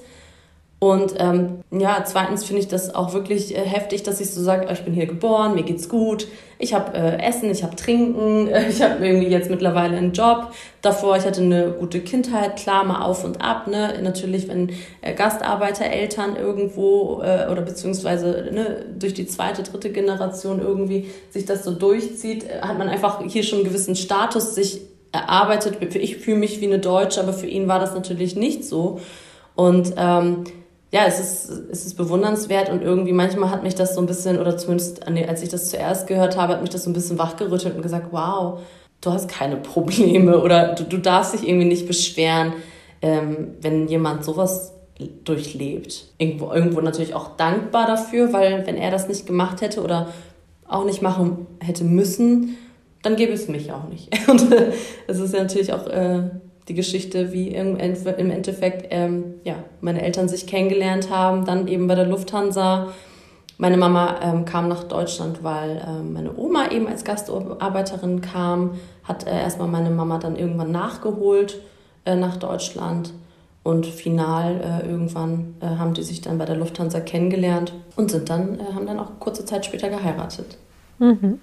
Und 0.78 1.14
ähm, 1.18 1.60
ja, 1.70 2.02
zweitens 2.04 2.44
finde 2.44 2.60
ich 2.60 2.66
das 2.66 2.92
auch 2.92 3.14
wirklich 3.14 3.56
äh, 3.56 3.60
heftig, 3.60 4.02
dass 4.02 4.20
ich 4.20 4.32
so 4.32 4.42
sage, 4.42 4.66
oh, 4.68 4.72
ich 4.72 4.82
bin 4.82 4.94
hier 4.94 5.06
geboren, 5.06 5.54
mir 5.54 5.62
geht's 5.62 5.88
gut, 5.88 6.26
ich 6.58 6.74
habe 6.74 6.96
äh, 6.96 7.22
Essen, 7.22 7.50
ich 7.52 7.62
habe 7.62 7.76
Trinken, 7.76 8.48
äh, 8.48 8.68
ich 8.68 8.82
habe 8.82 9.06
irgendwie 9.06 9.28
jetzt 9.28 9.48
mittlerweile 9.48 9.96
einen 9.96 10.12
Job. 10.12 10.52
Davor, 10.80 11.16
ich 11.16 11.24
hatte 11.24 11.40
eine 11.40 11.70
gute 11.70 12.00
Kindheit, 12.00 12.56
klar 12.56 12.82
mal 12.82 13.02
auf 13.02 13.24
und 13.24 13.40
ab. 13.40 13.68
Ne? 13.68 14.00
Natürlich, 14.02 14.48
wenn 14.48 14.70
äh, 15.02 15.14
Gastarbeitereltern 15.14 16.34
irgendwo 16.34 17.22
äh, 17.22 17.48
oder 17.48 17.62
beziehungsweise 17.62 18.48
ne, 18.52 18.84
durch 18.98 19.14
die 19.14 19.26
zweite, 19.28 19.62
dritte 19.62 19.90
Generation 19.90 20.60
irgendwie 20.60 21.10
sich 21.30 21.44
das 21.44 21.62
so 21.62 21.72
durchzieht, 21.72 22.42
äh, 22.42 22.60
hat 22.60 22.78
man 22.78 22.88
einfach 22.88 23.22
hier 23.24 23.44
schon 23.44 23.60
einen 23.60 23.68
gewissen 23.68 23.94
Status 23.94 24.56
sich 24.56 24.80
erarbeitet. 25.12 25.94
Ich 25.94 26.16
fühle 26.16 26.38
mich 26.38 26.60
wie 26.60 26.66
eine 26.66 26.78
Deutsche, 26.78 27.20
aber 27.20 27.32
für 27.32 27.46
ihn 27.46 27.68
war 27.68 27.78
das 27.78 27.94
natürlich 27.94 28.34
nicht 28.34 28.64
so. 28.64 29.00
Und 29.54 29.94
ähm, 29.96 30.44
ja, 30.90 31.04
es 31.06 31.20
ist, 31.20 31.50
es 31.70 31.86
ist 31.86 31.96
bewundernswert 31.96 32.70
und 32.70 32.82
irgendwie 32.82 33.12
manchmal 33.12 33.50
hat 33.50 33.62
mich 33.62 33.74
das 33.74 33.94
so 33.94 34.00
ein 34.00 34.06
bisschen, 34.06 34.38
oder 34.38 34.56
zumindest 34.56 35.06
als 35.06 35.42
ich 35.42 35.48
das 35.48 35.70
zuerst 35.70 36.06
gehört 36.06 36.36
habe, 36.36 36.54
hat 36.54 36.60
mich 36.60 36.70
das 36.70 36.84
so 36.84 36.90
ein 36.90 36.92
bisschen 36.92 37.18
wachgerüttelt 37.18 37.74
und 37.74 37.82
gesagt, 37.82 38.08
wow, 38.10 38.60
du 39.00 39.10
hast 39.10 39.28
keine 39.28 39.56
Probleme 39.56 40.40
oder 40.40 40.74
du, 40.74 40.84
du 40.84 40.98
darfst 40.98 41.34
dich 41.34 41.46
irgendwie 41.46 41.66
nicht 41.66 41.86
beschweren, 41.86 42.52
ähm, 43.00 43.54
wenn 43.60 43.88
jemand 43.88 44.24
sowas 44.24 44.72
durchlebt. 45.24 46.06
Irgendwo, 46.18 46.52
irgendwo 46.52 46.80
natürlich 46.80 47.14
auch 47.14 47.36
dankbar 47.36 47.86
dafür, 47.86 48.32
weil 48.32 48.66
wenn 48.66 48.76
er 48.76 48.90
das 48.90 49.08
nicht 49.08 49.26
gemacht 49.26 49.60
hätte 49.60 49.82
oder 49.82 50.08
auch 50.68 50.84
nicht 50.84 51.02
machen 51.02 51.46
hätte 51.60 51.84
müssen, 51.84 52.56
dann 53.02 53.16
gäbe 53.16 53.32
es 53.32 53.48
mich 53.48 53.72
auch 53.72 53.88
nicht. 53.88 54.10
Und 54.28 54.52
äh, 54.52 54.72
es 55.06 55.18
ist 55.18 55.34
ja 55.34 55.40
natürlich 55.40 55.72
auch 55.72 55.86
äh, 55.86 56.30
die 56.68 56.74
Geschichte, 56.74 57.32
wie 57.32 57.48
im, 57.48 57.76
im 57.76 58.30
Endeffekt 58.30 58.86
ähm, 58.90 59.34
ja, 59.44 59.56
meine 59.80 60.02
Eltern 60.02 60.28
sich 60.28 60.46
kennengelernt 60.46 61.10
haben, 61.10 61.44
dann 61.44 61.68
eben 61.68 61.88
bei 61.88 61.94
der 61.94 62.06
Lufthansa. 62.06 62.88
Meine 63.58 63.76
Mama 63.76 64.16
ähm, 64.22 64.44
kam 64.44 64.68
nach 64.68 64.84
Deutschland, 64.84 65.42
weil 65.42 65.82
ähm, 65.86 66.12
meine 66.12 66.36
Oma 66.36 66.70
eben 66.70 66.86
als 66.86 67.04
Gastarbeiterin 67.04 68.20
kam, 68.20 68.78
hat 69.04 69.26
äh, 69.26 69.40
erstmal 69.40 69.68
meine 69.68 69.90
Mama 69.90 70.18
dann 70.18 70.36
irgendwann 70.36 70.70
nachgeholt 70.72 71.60
äh, 72.04 72.16
nach 72.16 72.36
Deutschland. 72.36 73.12
Und 73.64 73.86
final 73.86 74.60
äh, 74.60 74.88
irgendwann 74.88 75.54
äh, 75.60 75.66
haben 75.66 75.94
die 75.94 76.02
sich 76.02 76.20
dann 76.20 76.38
bei 76.38 76.44
der 76.44 76.56
Lufthansa 76.56 76.98
kennengelernt 76.98 77.72
und 77.94 78.10
sind 78.10 78.28
dann, 78.28 78.58
äh, 78.58 78.64
haben 78.74 78.86
dann 78.86 78.98
auch 78.98 79.20
kurze 79.20 79.44
Zeit 79.44 79.64
später 79.64 79.88
geheiratet. 79.88 80.58
Mhm. 80.98 81.38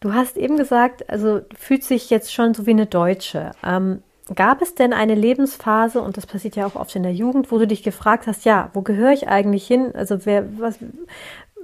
Du 0.00 0.12
hast 0.12 0.36
eben 0.36 0.56
gesagt, 0.56 1.08
also 1.08 1.40
fühlt 1.58 1.82
sich 1.82 2.10
jetzt 2.10 2.32
schon 2.32 2.54
so 2.54 2.66
wie 2.66 2.70
eine 2.70 2.86
Deutsche. 2.86 3.52
Ähm, 3.64 4.02
gab 4.34 4.60
es 4.60 4.74
denn 4.74 4.92
eine 4.92 5.14
Lebensphase, 5.14 6.00
und 6.00 6.16
das 6.16 6.26
passiert 6.26 6.56
ja 6.56 6.66
auch 6.66 6.76
oft 6.76 6.94
in 6.96 7.02
der 7.02 7.14
Jugend, 7.14 7.50
wo 7.50 7.58
du 7.58 7.66
dich 7.66 7.82
gefragt 7.82 8.26
hast, 8.26 8.44
ja, 8.44 8.70
wo 8.74 8.82
gehöre 8.82 9.12
ich 9.12 9.28
eigentlich 9.28 9.66
hin? 9.66 9.94
Also 9.94 10.26
wer, 10.26 10.44
was, 10.58 10.78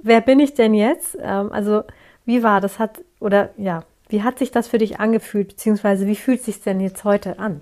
wer 0.01 0.21
bin 0.21 0.39
ich 0.39 0.53
denn 0.53 0.73
jetzt? 0.73 1.17
Ähm, 1.21 1.51
also 1.51 1.83
wie 2.25 2.41
war 2.41 2.61
das? 2.61 2.79
Hat, 2.79 3.01
oder 3.19 3.49
ja, 3.57 3.83
wie 4.09 4.23
hat 4.23 4.39
sich 4.39 4.51
das 4.51 4.67
für 4.67 4.77
dich 4.77 4.99
angefühlt, 4.99 5.49
beziehungsweise 5.49 6.07
wie 6.07 6.15
fühlt 6.15 6.41
sich 6.41 6.61
denn 6.61 6.79
jetzt 6.79 7.03
heute 7.03 7.39
an? 7.39 7.61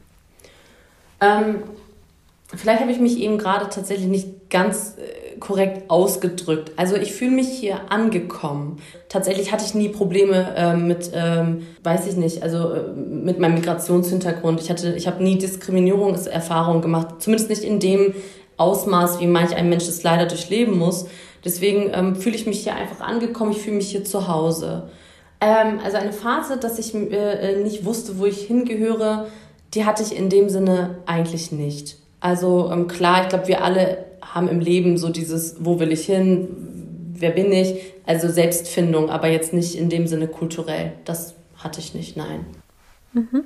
Ähm, 1.19 1.63
Vielleicht 2.55 2.81
habe 2.81 2.91
ich 2.91 2.99
mich 2.99 3.17
eben 3.17 3.37
gerade 3.37 3.69
tatsächlich 3.69 4.07
nicht 4.07 4.49
ganz 4.49 4.97
äh, 4.97 5.37
korrekt 5.39 5.89
ausgedrückt. 5.89 6.71
Also 6.75 6.95
ich 6.95 7.13
fühle 7.13 7.31
mich 7.31 7.47
hier 7.47 7.91
angekommen. 7.91 8.77
Tatsächlich 9.07 9.51
hatte 9.51 9.63
ich 9.65 9.73
nie 9.73 9.89
Probleme 9.89 10.53
äh, 10.55 10.75
mit, 10.75 11.11
ähm, 11.13 11.65
weiß 11.83 12.07
ich 12.07 12.17
nicht, 12.17 12.43
also 12.43 12.73
äh, 12.73 12.91
mit 12.93 13.39
meinem 13.39 13.55
Migrationshintergrund. 13.55 14.59
Ich 14.59 14.69
hatte, 14.69 14.93
ich 14.93 15.07
habe 15.07 15.23
nie 15.23 15.37
Diskriminierungserfahrungen 15.37 16.81
gemacht, 16.81 17.21
zumindest 17.21 17.49
nicht 17.49 17.63
in 17.63 17.79
dem 17.79 18.13
Ausmaß, 18.57 19.19
wie 19.21 19.27
manch 19.27 19.55
ein 19.55 19.69
Mensch 19.69 19.87
es 19.87 20.03
leider 20.03 20.25
durchleben 20.25 20.77
muss. 20.77 21.07
Deswegen 21.43 21.89
ähm, 21.93 22.15
fühle 22.15 22.35
ich 22.35 22.45
mich 22.45 22.63
hier 22.63 22.75
einfach 22.75 23.01
angekommen. 23.01 23.51
Ich 23.51 23.59
fühle 23.59 23.77
mich 23.77 23.89
hier 23.89 24.03
zu 24.03 24.27
Hause. 24.27 24.89
Ähm, 25.39 25.79
also 25.83 25.97
eine 25.97 26.13
Phase, 26.13 26.57
dass 26.57 26.77
ich 26.77 26.93
äh, 26.93 27.07
äh, 27.55 27.63
nicht 27.63 27.85
wusste, 27.85 28.19
wo 28.19 28.25
ich 28.25 28.41
hingehöre, 28.41 29.27
die 29.73 29.85
hatte 29.85 30.03
ich 30.03 30.15
in 30.15 30.29
dem 30.29 30.49
Sinne 30.49 30.97
eigentlich 31.05 31.51
nicht. 31.51 32.00
Also 32.21 32.71
ähm, 32.71 32.87
klar, 32.87 33.23
ich 33.23 33.29
glaube, 33.29 33.47
wir 33.47 33.63
alle 33.63 34.05
haben 34.21 34.47
im 34.47 34.59
Leben 34.61 34.97
so 34.97 35.09
dieses, 35.09 35.65
wo 35.65 35.79
will 35.79 35.91
ich 35.91 36.05
hin, 36.05 36.47
wer 37.13 37.31
bin 37.31 37.51
ich, 37.51 37.93
also 38.05 38.29
Selbstfindung, 38.29 39.09
aber 39.09 39.27
jetzt 39.27 39.53
nicht 39.53 39.75
in 39.75 39.89
dem 39.89 40.07
Sinne 40.07 40.27
kulturell. 40.27 40.93
Das 41.03 41.35
hatte 41.57 41.79
ich 41.79 41.93
nicht, 41.93 42.15
nein. 42.15 42.45
Mhm. 43.13 43.43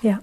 Ja. 0.00 0.20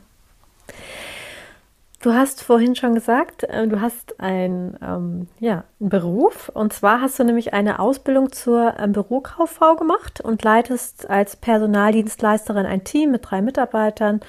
Du 2.02 2.14
hast 2.14 2.44
vorhin 2.44 2.76
schon 2.76 2.94
gesagt, 2.94 3.44
äh, 3.44 3.68
du 3.68 3.82
hast 3.82 4.20
ein, 4.20 4.78
ähm, 4.82 5.28
ja, 5.40 5.64
einen 5.80 5.90
Beruf 5.90 6.50
und 6.54 6.72
zwar 6.72 7.02
hast 7.02 7.20
du 7.20 7.24
nämlich 7.24 7.54
eine 7.54 7.80
Ausbildung 7.80 8.32
zur 8.32 8.76
ähm, 8.80 8.94
Bürokauffrau 8.94 9.76
gemacht 9.76 10.22
und 10.22 10.44
leitest 10.44 11.10
als 11.10 11.36
Personaldienstleisterin 11.36 12.66
ein 12.66 12.84
Team 12.84 13.12
mit 13.12 13.30
drei 13.30 13.42
Mitarbeitern 13.42 14.22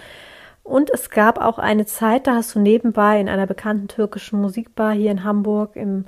und 0.68 0.90
es 0.90 1.08
gab 1.10 1.40
auch 1.40 1.58
eine 1.58 1.86
Zeit, 1.86 2.26
da 2.26 2.34
hast 2.34 2.54
du 2.54 2.60
nebenbei 2.60 3.20
in 3.20 3.28
einer 3.28 3.46
bekannten 3.46 3.88
türkischen 3.88 4.40
Musikbar 4.40 4.92
hier 4.92 5.10
in 5.10 5.24
Hamburg 5.24 5.76
im 5.76 6.04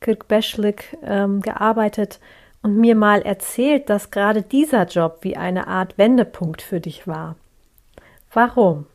Kirkbeschlik 0.00 0.96
ähm, 1.02 1.40
gearbeitet 1.40 2.20
und 2.62 2.76
mir 2.76 2.94
mal 2.94 3.22
erzählt, 3.22 3.90
dass 3.90 4.10
gerade 4.10 4.42
dieser 4.42 4.84
Job 4.86 5.18
wie 5.22 5.36
eine 5.36 5.66
Art 5.66 5.98
Wendepunkt 5.98 6.62
für 6.62 6.80
dich 6.80 7.08
war. 7.08 7.34
Warum? 8.32 8.86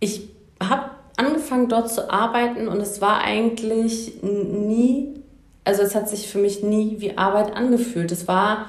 Ich 0.00 0.28
habe 0.62 0.90
angefangen 1.16 1.68
dort 1.68 1.90
zu 1.90 2.10
arbeiten 2.10 2.68
und 2.68 2.80
es 2.80 3.00
war 3.00 3.22
eigentlich 3.22 4.22
nie, 4.22 5.14
also 5.64 5.82
es 5.82 5.94
hat 5.94 6.08
sich 6.08 6.28
für 6.28 6.38
mich 6.38 6.62
nie 6.62 6.96
wie 6.98 7.16
Arbeit 7.16 7.56
angefühlt. 7.56 8.12
Es 8.12 8.28
war 8.28 8.66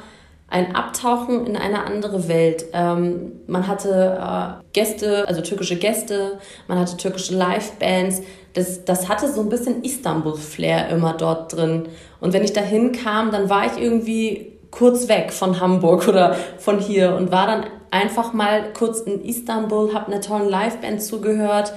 ein 0.52 0.76
Abtauchen 0.76 1.48
in 1.48 1.56
eine 1.56 1.86
andere 1.86 2.28
Welt. 2.28 2.66
Ähm, 2.74 3.40
man 3.48 3.68
hatte 3.68 4.20
äh, 4.22 4.64
Gäste, 4.74 5.26
also 5.28 5.42
türkische 5.42 5.78
Gäste, 5.78 6.40
man 6.68 6.78
hatte 6.78 6.98
türkische 6.98 7.34
Livebands. 7.34 8.22
Das, 8.54 8.84
das 8.84 9.08
hatte 9.08 9.32
so 9.32 9.42
ein 9.42 9.50
bisschen 9.50 9.82
Istanbul-Flair 9.84 10.90
immer 10.90 11.14
dort 11.14 11.56
drin. 11.56 11.88
Und 12.20 12.34
wenn 12.34 12.44
ich 12.44 12.52
dahin 12.52 12.92
kam, 12.92 13.32
dann 13.32 13.50
war 13.50 13.66
ich 13.66 13.82
irgendwie 13.82 14.52
kurz 14.72 15.08
weg 15.08 15.32
von 15.32 15.62
Hamburg 15.62 16.08
oder 16.10 16.36
von 16.58 16.80
hier 16.80 17.16
und 17.16 17.32
war 17.32 17.48
dann 17.48 17.66
einfach 17.90 18.34
mal 18.34 18.74
kurz 18.74 19.00
in 19.00 19.24
Istanbul, 19.24 19.94
habe 19.94 20.12
einer 20.12 20.22
tollen 20.22 20.50
Liveband 20.50 21.02
zugehört 21.02 21.74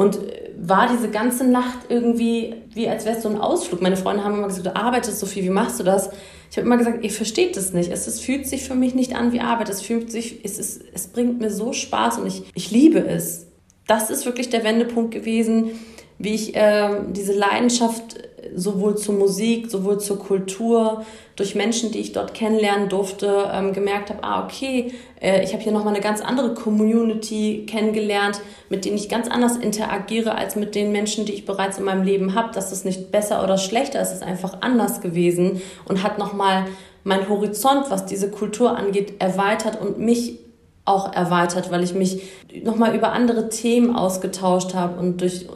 und 0.00 0.18
war 0.58 0.88
diese 0.90 1.10
ganze 1.10 1.44
Nacht 1.44 1.78
irgendwie 1.90 2.54
wie 2.72 2.88
als 2.88 3.04
wäre 3.04 3.16
es 3.16 3.22
so 3.22 3.28
ein 3.28 3.36
Ausflug. 3.36 3.82
Meine 3.82 3.96
Freunde 3.96 4.24
haben 4.24 4.34
immer 4.34 4.46
gesagt, 4.46 4.66
du 4.66 4.76
arbeitest 4.76 5.18
so 5.18 5.26
viel, 5.26 5.44
wie 5.44 5.50
machst 5.50 5.80
du 5.80 5.84
das? 5.84 6.10
Ich 6.50 6.56
habe 6.56 6.66
immer 6.66 6.76
gesagt, 6.76 7.04
ihr 7.04 7.10
versteht 7.10 7.56
das 7.56 7.72
nicht. 7.72 7.90
Es, 7.92 8.06
es 8.06 8.20
fühlt 8.20 8.46
sich 8.46 8.64
für 8.64 8.74
mich 8.74 8.94
nicht 8.94 9.14
an 9.14 9.32
wie 9.32 9.40
Arbeit. 9.40 9.68
Es 9.68 9.82
fühlt 9.82 10.10
sich, 10.10 10.44
es, 10.44 10.58
ist, 10.58 10.82
es 10.92 11.08
bringt 11.08 11.40
mir 11.40 11.50
so 11.50 11.72
Spaß 11.72 12.18
und 12.18 12.26
ich, 12.26 12.44
ich 12.54 12.70
liebe 12.70 13.00
es. 13.00 13.48
Das 13.86 14.08
ist 14.08 14.24
wirklich 14.24 14.50
der 14.50 14.64
Wendepunkt 14.64 15.12
gewesen, 15.12 15.72
wie 16.20 16.34
ich 16.34 16.54
äh, 16.54 16.90
diese 17.12 17.32
Leidenschaft 17.32 18.28
sowohl 18.54 18.96
zur 18.96 19.14
Musik, 19.14 19.70
sowohl 19.70 19.98
zur 19.98 20.18
Kultur, 20.18 21.04
durch 21.36 21.54
Menschen, 21.54 21.90
die 21.90 21.98
ich 21.98 22.12
dort 22.12 22.34
kennenlernen 22.34 22.90
durfte, 22.90 23.50
ähm, 23.52 23.72
gemerkt 23.72 24.10
habe, 24.10 24.22
ah, 24.22 24.44
okay, 24.44 24.92
äh, 25.20 25.42
ich 25.42 25.54
habe 25.54 25.62
hier 25.62 25.72
nochmal 25.72 25.94
eine 25.94 26.02
ganz 26.02 26.20
andere 26.20 26.52
Community 26.52 27.64
kennengelernt, 27.66 28.40
mit 28.68 28.84
denen 28.84 28.96
ich 28.96 29.08
ganz 29.08 29.28
anders 29.28 29.56
interagiere 29.56 30.34
als 30.34 30.56
mit 30.56 30.74
den 30.74 30.92
Menschen, 30.92 31.24
die 31.24 31.32
ich 31.32 31.46
bereits 31.46 31.78
in 31.78 31.84
meinem 31.84 32.02
Leben 32.02 32.34
habe. 32.34 32.50
Das 32.52 32.70
ist 32.70 32.84
nicht 32.84 33.10
besser 33.10 33.42
oder 33.42 33.56
schlechter, 33.56 34.00
es 34.00 34.12
ist 34.12 34.22
einfach 34.22 34.58
anders 34.60 35.00
gewesen 35.00 35.62
und 35.88 36.02
hat 36.02 36.18
nochmal 36.18 36.66
mein 37.02 37.30
Horizont, 37.30 37.86
was 37.88 38.04
diese 38.04 38.30
Kultur 38.30 38.76
angeht, 38.76 39.14
erweitert 39.20 39.80
und 39.80 39.98
mich 39.98 40.38
auch 40.84 41.14
erweitert, 41.14 41.70
weil 41.70 41.82
ich 41.82 41.94
mich 41.94 42.22
nochmal 42.64 42.94
über 42.94 43.12
andere 43.12 43.48
Themen 43.48 43.94
ausgetauscht 43.96 44.74
habe 44.74 44.98
und 44.98 45.20
durch 45.20 45.46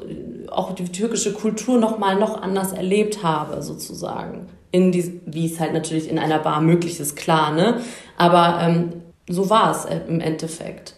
auch 0.56 0.73
die 0.75 0.84
türkische 0.84 1.32
Kultur 1.32 1.78
nochmal 1.78 2.16
noch 2.16 2.40
anders 2.40 2.73
erlebt 2.73 3.23
habe, 3.23 3.62
sozusagen. 3.62 4.49
In 4.70 4.92
die, 4.92 5.20
wie 5.26 5.46
es 5.46 5.61
halt 5.61 5.73
natürlich 5.73 6.08
in 6.08 6.18
einer 6.18 6.38
Bar 6.38 6.61
möglich 6.61 6.99
ist, 6.99 7.16
klar, 7.16 7.52
ne? 7.52 7.80
Aber 8.16 8.58
ähm, 8.61 8.92
so 9.28 9.50
war 9.50 9.70
es 9.70 9.84
äh, 9.84 10.00
im 10.08 10.20
Endeffekt. 10.20 10.94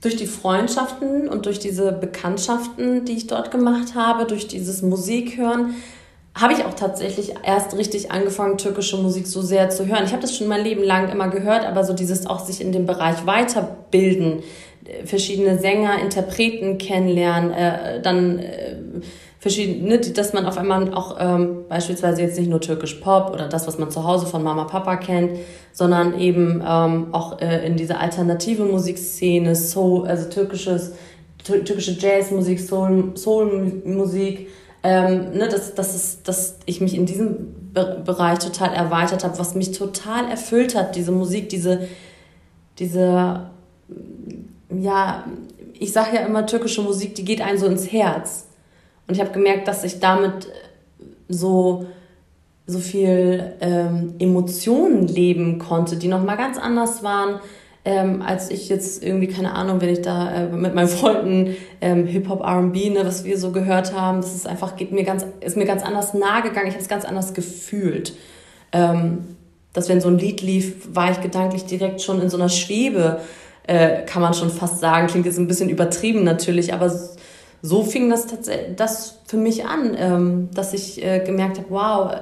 Durch 0.00 0.16
die 0.16 0.26
Freundschaften 0.26 1.28
und 1.28 1.46
durch 1.46 1.58
diese 1.58 1.90
Bekanntschaften, 1.90 3.04
die 3.04 3.16
ich 3.16 3.26
dort 3.26 3.50
gemacht 3.50 3.96
habe, 3.96 4.26
durch 4.26 4.46
dieses 4.46 4.82
Musikhören, 4.82 5.74
habe 6.40 6.52
ich 6.52 6.64
auch 6.64 6.74
tatsächlich 6.74 7.34
erst 7.42 7.76
richtig 7.76 8.12
angefangen, 8.12 8.58
türkische 8.58 8.96
Musik 8.96 9.26
so 9.26 9.42
sehr 9.42 9.70
zu 9.70 9.86
hören. 9.86 10.04
Ich 10.04 10.12
habe 10.12 10.22
das 10.22 10.36
schon 10.36 10.46
mein 10.46 10.62
Leben 10.62 10.84
lang 10.84 11.10
immer 11.10 11.28
gehört, 11.28 11.64
aber 11.64 11.82
so 11.82 11.94
dieses 11.94 12.26
auch 12.26 12.38
sich 12.38 12.60
in 12.60 12.70
dem 12.70 12.86
Bereich 12.86 13.26
weiterbilden, 13.26 14.44
verschiedene 15.04 15.58
Sänger, 15.58 16.00
Interpreten 16.00 16.78
kennenlernen, 16.78 17.52
äh, 17.52 18.00
dann 18.02 18.38
äh, 18.38 18.76
verschiedene, 19.38 19.88
ne, 19.88 19.98
dass 19.98 20.32
man 20.32 20.46
auf 20.46 20.58
einmal 20.58 20.92
auch 20.94 21.16
ähm, 21.20 21.64
beispielsweise 21.68 22.22
jetzt 22.22 22.38
nicht 22.38 22.50
nur 22.50 22.60
türkisch 22.60 22.94
Pop 22.94 23.30
oder 23.32 23.48
das, 23.48 23.66
was 23.66 23.78
man 23.78 23.90
zu 23.90 24.04
Hause 24.04 24.26
von 24.26 24.42
Mama 24.42 24.64
Papa 24.64 24.96
kennt, 24.96 25.38
sondern 25.72 26.18
eben 26.18 26.62
ähm, 26.66 27.08
auch 27.12 27.40
äh, 27.40 27.66
in 27.66 27.76
diese 27.76 27.98
alternative 27.98 28.64
Musikszene, 28.64 29.54
Soul, 29.54 30.06
also 30.08 30.28
türkisches, 30.28 30.92
türkische 31.44 31.92
Jazzmusik, 31.92 32.58
Soul, 32.58 33.12
Soulmusik, 33.14 34.48
ähm, 34.82 35.30
ne, 35.32 35.48
dass, 35.48 35.74
dass, 35.74 35.94
es, 35.94 36.22
dass 36.22 36.58
ich 36.66 36.80
mich 36.80 36.96
in 36.96 37.06
diesem 37.06 37.54
Be 37.72 38.02
Bereich 38.04 38.38
total 38.38 38.74
erweitert 38.74 39.22
habe, 39.24 39.38
was 39.38 39.54
mich 39.54 39.72
total 39.72 40.28
erfüllt 40.30 40.74
hat, 40.74 40.96
diese 40.96 41.12
Musik, 41.12 41.48
diese, 41.48 41.86
diese 42.78 43.50
ja, 44.70 45.24
ich 45.74 45.92
sage 45.92 46.16
ja 46.16 46.26
immer, 46.26 46.46
türkische 46.46 46.82
Musik, 46.82 47.14
die 47.14 47.24
geht 47.24 47.40
einem 47.40 47.58
so 47.58 47.66
ins 47.66 47.90
Herz. 47.92 48.46
Und 49.06 49.14
ich 49.14 49.20
habe 49.20 49.30
gemerkt, 49.30 49.68
dass 49.68 49.84
ich 49.84 50.00
damit 50.00 50.46
äh, 50.46 51.04
so, 51.28 51.86
so 52.66 52.78
viel 52.78 53.54
ähm, 53.60 54.14
Emotionen 54.18 55.08
leben 55.08 55.58
konnte, 55.58 55.96
die 55.96 56.08
nochmal 56.08 56.36
ganz 56.36 56.58
anders 56.58 57.02
waren, 57.02 57.40
ähm, 57.84 58.20
als 58.20 58.50
ich 58.50 58.68
jetzt 58.68 59.02
irgendwie, 59.02 59.28
keine 59.28 59.54
Ahnung, 59.54 59.80
wenn 59.80 59.88
ich 59.88 60.02
da 60.02 60.30
äh, 60.30 60.48
mit 60.48 60.74
meinen 60.74 60.88
Freunden 60.88 61.56
ähm, 61.80 62.06
Hip-Hop, 62.06 62.40
R&B, 62.40 62.90
ne, 62.90 63.06
was 63.06 63.24
wir 63.24 63.38
so 63.38 63.50
gehört 63.50 63.94
haben, 63.94 64.20
das 64.20 64.34
ist 64.34 64.46
einfach, 64.46 64.76
geht 64.76 64.92
mir 64.92 65.04
ganz, 65.04 65.24
ist 65.40 65.56
mir 65.56 65.64
ganz 65.64 65.82
anders 65.82 66.12
nahe 66.12 66.42
gegangen, 66.42 66.66
ich 66.66 66.74
habe 66.74 66.82
es 66.82 66.88
ganz 66.88 67.06
anders 67.06 67.32
gefühlt. 67.32 68.14
Ähm, 68.72 69.36
dass 69.72 69.88
wenn 69.88 70.00
so 70.00 70.08
ein 70.08 70.18
Lied 70.18 70.42
lief, 70.42 70.88
war 70.92 71.10
ich 71.10 71.20
gedanklich 71.20 71.64
direkt 71.64 72.02
schon 72.02 72.20
in 72.20 72.28
so 72.28 72.36
einer 72.36 72.48
Schwebe, 72.48 73.20
äh, 73.68 74.04
kann 74.06 74.22
man 74.22 74.34
schon 74.34 74.50
fast 74.50 74.80
sagen, 74.80 75.06
klingt 75.06 75.26
jetzt 75.26 75.38
ein 75.38 75.46
bisschen 75.46 75.68
übertrieben 75.68 76.24
natürlich, 76.24 76.72
aber 76.72 76.90
so 77.60 77.82
fing 77.82 78.08
das 78.08 78.26
das 78.76 79.20
für 79.26 79.36
mich 79.36 79.66
an, 79.66 79.94
ähm, 79.96 80.48
dass 80.54 80.72
ich 80.72 81.04
äh, 81.04 81.20
gemerkt 81.20 81.58
habe, 81.58 81.70
wow, 81.70 82.14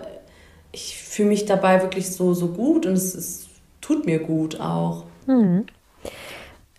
ich 0.73 0.97
fühle 0.99 1.29
mich 1.29 1.47
dabei 1.47 1.83
wirklich 1.83 2.11
so, 2.13 2.35
so 2.35 2.49
gut 2.49 2.85
und 2.85 2.95
es, 2.95 3.15
es 3.15 3.47
tut 3.81 4.07
mir 4.07 4.19
gut 4.19 4.61
auch. 4.61 5.05
Mhm. 5.27 5.67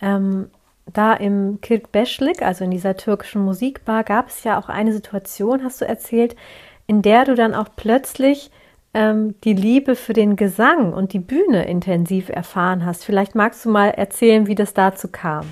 Ähm, 0.01 0.49
da 0.93 1.13
im 1.13 1.59
Kirkbeschlik, 1.61 2.41
also 2.41 2.65
in 2.65 2.71
dieser 2.71 2.97
türkischen 2.97 3.43
Musikbar, 3.43 4.03
gab 4.03 4.27
es 4.27 4.43
ja 4.43 4.59
auch 4.59 4.69
eine 4.69 4.91
Situation, 4.91 5.63
hast 5.63 5.81
du 5.81 5.85
erzählt, 5.85 6.35
in 6.87 7.01
der 7.01 7.25
du 7.25 7.35
dann 7.35 7.55
auch 7.55 7.69
plötzlich 7.75 8.51
ähm, 8.97 9.35
die 9.43 9.53
Liebe 9.53 9.95
für 9.95 10.13
den 10.13 10.35
Gesang 10.35 10.91
und 10.91 11.13
die 11.13 11.19
Bühne 11.19 11.67
intensiv 11.67 12.29
erfahren 12.29 12.83
hast. 12.83 13.05
Vielleicht 13.05 13.35
magst 13.35 13.63
du 13.63 13.69
mal 13.69 13.89
erzählen, 13.89 14.47
wie 14.47 14.55
das 14.55 14.73
dazu 14.73 15.07
kam. 15.07 15.45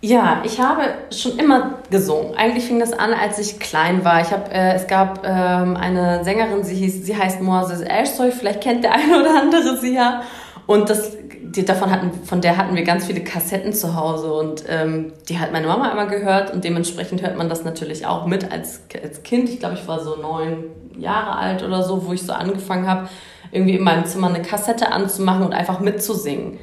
Ja, 0.00 0.40
ich 0.44 0.58
habe 0.58 0.84
schon 1.10 1.38
immer 1.38 1.74
gesungen. 1.90 2.34
Eigentlich 2.34 2.64
fing 2.64 2.80
das 2.80 2.94
an, 2.94 3.12
als 3.12 3.38
ich 3.38 3.60
klein 3.60 4.02
war. 4.02 4.22
Ich 4.22 4.32
hab, 4.32 4.50
äh, 4.50 4.72
es 4.72 4.86
gab 4.86 5.20
ähm, 5.26 5.76
eine 5.76 6.24
Sängerin, 6.24 6.64
sie, 6.64 6.74
hieß, 6.74 7.04
sie 7.04 7.14
heißt 7.14 7.42
Moises 7.42 7.82
Ersoy, 7.82 8.32
vielleicht 8.32 8.62
kennt 8.62 8.82
der 8.82 8.94
eine 8.94 9.20
oder 9.20 9.38
andere 9.42 9.76
sie 9.76 9.94
ja. 9.94 10.22
Und 10.66 10.88
das, 10.88 11.18
die, 11.56 11.64
davon 11.64 11.90
hatten, 11.90 12.12
von 12.24 12.40
der 12.40 12.56
hatten 12.56 12.74
wir 12.74 12.82
ganz 12.84 13.06
viele 13.06 13.22
Kassetten 13.22 13.72
zu 13.72 13.94
Hause 13.94 14.32
und 14.32 14.64
ähm, 14.68 15.12
die 15.28 15.38
hat 15.38 15.52
meine 15.52 15.66
Mama 15.66 15.90
immer 15.90 16.06
gehört 16.06 16.52
und 16.52 16.64
dementsprechend 16.64 17.22
hört 17.22 17.36
man 17.36 17.48
das 17.48 17.64
natürlich 17.64 18.06
auch 18.06 18.26
mit 18.26 18.50
als, 18.50 18.82
als 19.02 19.22
Kind. 19.22 19.48
Ich 19.48 19.60
glaube, 19.60 19.74
ich 19.74 19.86
war 19.88 20.00
so 20.00 20.16
neun 20.16 20.64
Jahre 20.98 21.36
alt 21.36 21.62
oder 21.62 21.82
so, 21.82 22.06
wo 22.06 22.12
ich 22.12 22.22
so 22.22 22.32
angefangen 22.32 22.86
habe, 22.86 23.08
irgendwie 23.52 23.76
in 23.76 23.82
meinem 23.82 24.04
Zimmer 24.04 24.28
eine 24.28 24.42
Kassette 24.42 24.92
anzumachen 24.92 25.44
und 25.44 25.52
einfach 25.52 25.80
mitzusingen. 25.80 26.58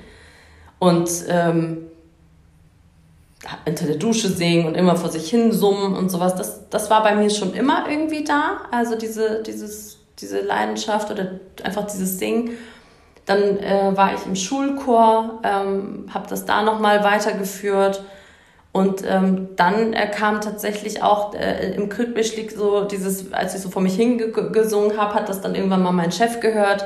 Und 0.79 1.09
ähm, 1.27 1.87
unter 3.65 3.85
der 3.85 3.95
Dusche 3.95 4.29
singen 4.29 4.67
und 4.67 4.75
immer 4.75 4.95
vor 4.95 5.09
sich 5.09 5.29
hin 5.29 5.51
summen 5.51 5.95
und 5.95 6.09
sowas. 6.09 6.35
Das, 6.35 6.69
das 6.69 6.89
war 6.89 7.03
bei 7.03 7.15
mir 7.15 7.29
schon 7.29 7.53
immer 7.53 7.85
irgendwie 7.89 8.23
da. 8.23 8.61
Also 8.71 8.95
diese, 8.95 9.43
dieses, 9.43 9.99
diese 10.19 10.41
Leidenschaft 10.41 11.11
oder 11.11 11.39
einfach 11.63 11.85
dieses 11.87 12.19
Singen. 12.19 12.51
Dann 13.27 13.59
äh, 13.59 13.91
war 13.95 14.15
ich 14.15 14.25
im 14.25 14.35
Schulchor, 14.35 15.41
ähm, 15.43 16.05
habe 16.11 16.27
das 16.27 16.45
da 16.45 16.63
nochmal 16.63 17.03
weitergeführt. 17.03 18.03
Und 18.71 19.03
ähm, 19.07 19.49
dann 19.55 19.93
äh, 19.93 20.07
kam 20.07 20.41
tatsächlich 20.41 21.03
auch 21.03 21.33
äh, 21.33 21.73
im 21.75 21.89
Krütbischlik 21.89 22.51
so 22.51 22.85
dieses, 22.85 23.33
als 23.33 23.53
ich 23.53 23.61
so 23.61 23.69
vor 23.69 23.81
mich 23.81 23.95
hingesungen 23.95 24.97
habe, 24.97 25.13
hat 25.13 25.29
das 25.29 25.41
dann 25.41 25.55
irgendwann 25.55 25.83
mal 25.83 25.91
mein 25.91 26.11
Chef 26.11 26.39
gehört. 26.39 26.85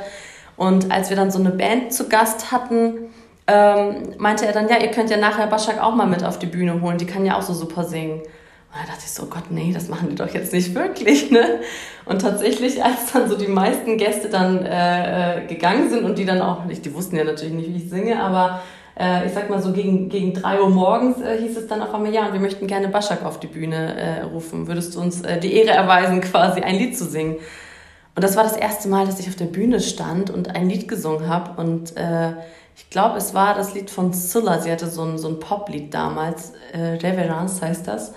Und 0.58 0.92
als 0.92 1.10
wir 1.10 1.18
dann 1.18 1.32
so 1.32 1.40
eine 1.40 1.52
Band 1.52 1.94
zu 1.94 2.10
Gast 2.10 2.52
hatten, 2.52 3.10
ähm, 3.48 4.16
meinte 4.18 4.46
er 4.46 4.54
dann, 4.54 4.70
ja, 4.70 4.78
ihr 4.78 4.92
könnt 4.92 5.10
ja 5.10 5.18
nachher 5.18 5.48
Baschak 5.48 5.82
auch 5.82 5.94
mal 5.94 6.08
mit 6.08 6.24
auf 6.24 6.40
die 6.40 6.46
Bühne 6.46 6.82
holen, 6.82 6.98
die 6.98 7.06
kann 7.06 7.26
ja 7.26 7.38
auch 7.38 7.42
so 7.42 7.54
super 7.54 7.84
singen. 7.84 8.22
Und 8.74 8.82
da 8.82 8.88
dachte 8.88 9.04
ich 9.06 9.12
so, 9.12 9.26
Gott, 9.26 9.52
nee, 9.52 9.74
das 9.74 9.90
machen 9.90 10.10
die 10.10 10.16
doch 10.16 10.34
jetzt 10.34 10.54
nicht 10.54 10.74
wirklich, 10.74 11.30
ne? 11.30 11.60
Und 12.06 12.22
tatsächlich, 12.22 12.84
als 12.84 13.12
dann 13.12 13.30
so 13.30 13.38
die 13.38 13.48
meisten 13.48 13.98
Gäste 13.98 14.30
dann 14.30 14.66
äh, 14.66 15.44
äh, 15.44 15.48
gegangen 15.48 15.90
sind 15.90 16.06
und 16.06 16.18
die 16.18 16.26
dann 16.26 16.42
auch, 16.42 16.66
die 16.66 16.94
wussten 16.94 17.18
ja 17.18 17.26
natürlich 17.26 17.54
nicht, 17.54 17.70
wie 17.70 17.78
ich 17.78 17.90
singe, 17.90 18.24
aber 18.24 18.62
äh, 18.98 19.26
ich 19.26 19.34
sag 19.34 19.50
mal 19.50 19.62
so 19.62 19.74
gegen, 19.74 20.08
gegen 20.08 20.34
drei 20.34 20.62
Uhr 20.62 20.70
morgens 20.70 21.22
äh, 21.22 21.38
hieß 21.38 21.58
es 21.58 21.68
dann 21.68 21.82
auf 21.82 21.94
einmal, 21.94 22.14
ja, 22.14 22.32
wir 22.32 22.40
möchten 22.40 22.66
gerne 22.66 22.88
Baschak 22.88 23.26
auf 23.26 23.42
die 23.42 23.48
Bühne 23.48 23.96
äh, 23.96 24.22
rufen. 24.22 24.68
Würdest 24.68 24.96
du 24.96 25.02
uns 25.02 25.22
äh, 25.22 25.38
die 25.40 25.54
Ehre 25.54 25.72
erweisen, 25.72 26.22
quasi 26.22 26.62
ein 26.62 26.78
Lied 26.78 26.98
zu 26.98 27.06
singen? 27.06 27.36
Und 28.16 28.24
das 28.24 28.38
war 28.38 28.44
das 28.44 28.56
erste 28.56 28.88
Mal, 28.88 29.06
dass 29.06 29.20
ich 29.20 29.28
auf 29.28 29.36
der 29.36 29.46
Bühne 29.46 29.82
stand 29.82 30.30
und 30.30 30.56
ein 30.56 30.70
Lied 30.70 30.88
gesungen 30.88 31.28
habe 31.28 31.62
und 31.62 31.98
äh, 31.98 32.34
ich 32.76 32.90
glaube, 32.90 33.18
es 33.18 33.34
war 33.34 33.54
das 33.54 33.74
Lied 33.74 33.90
von 33.90 34.14
Scylla. 34.14 34.60
Sie 34.60 34.72
hatte 34.72 34.88
so 34.88 35.04
ein, 35.04 35.18
so 35.18 35.28
ein 35.28 35.40
Poplied 35.40 35.94
damals. 35.94 36.54
Äh, 36.72 36.98
Reverence 37.06 37.62
heißt 37.62 37.88
das. 37.88 38.14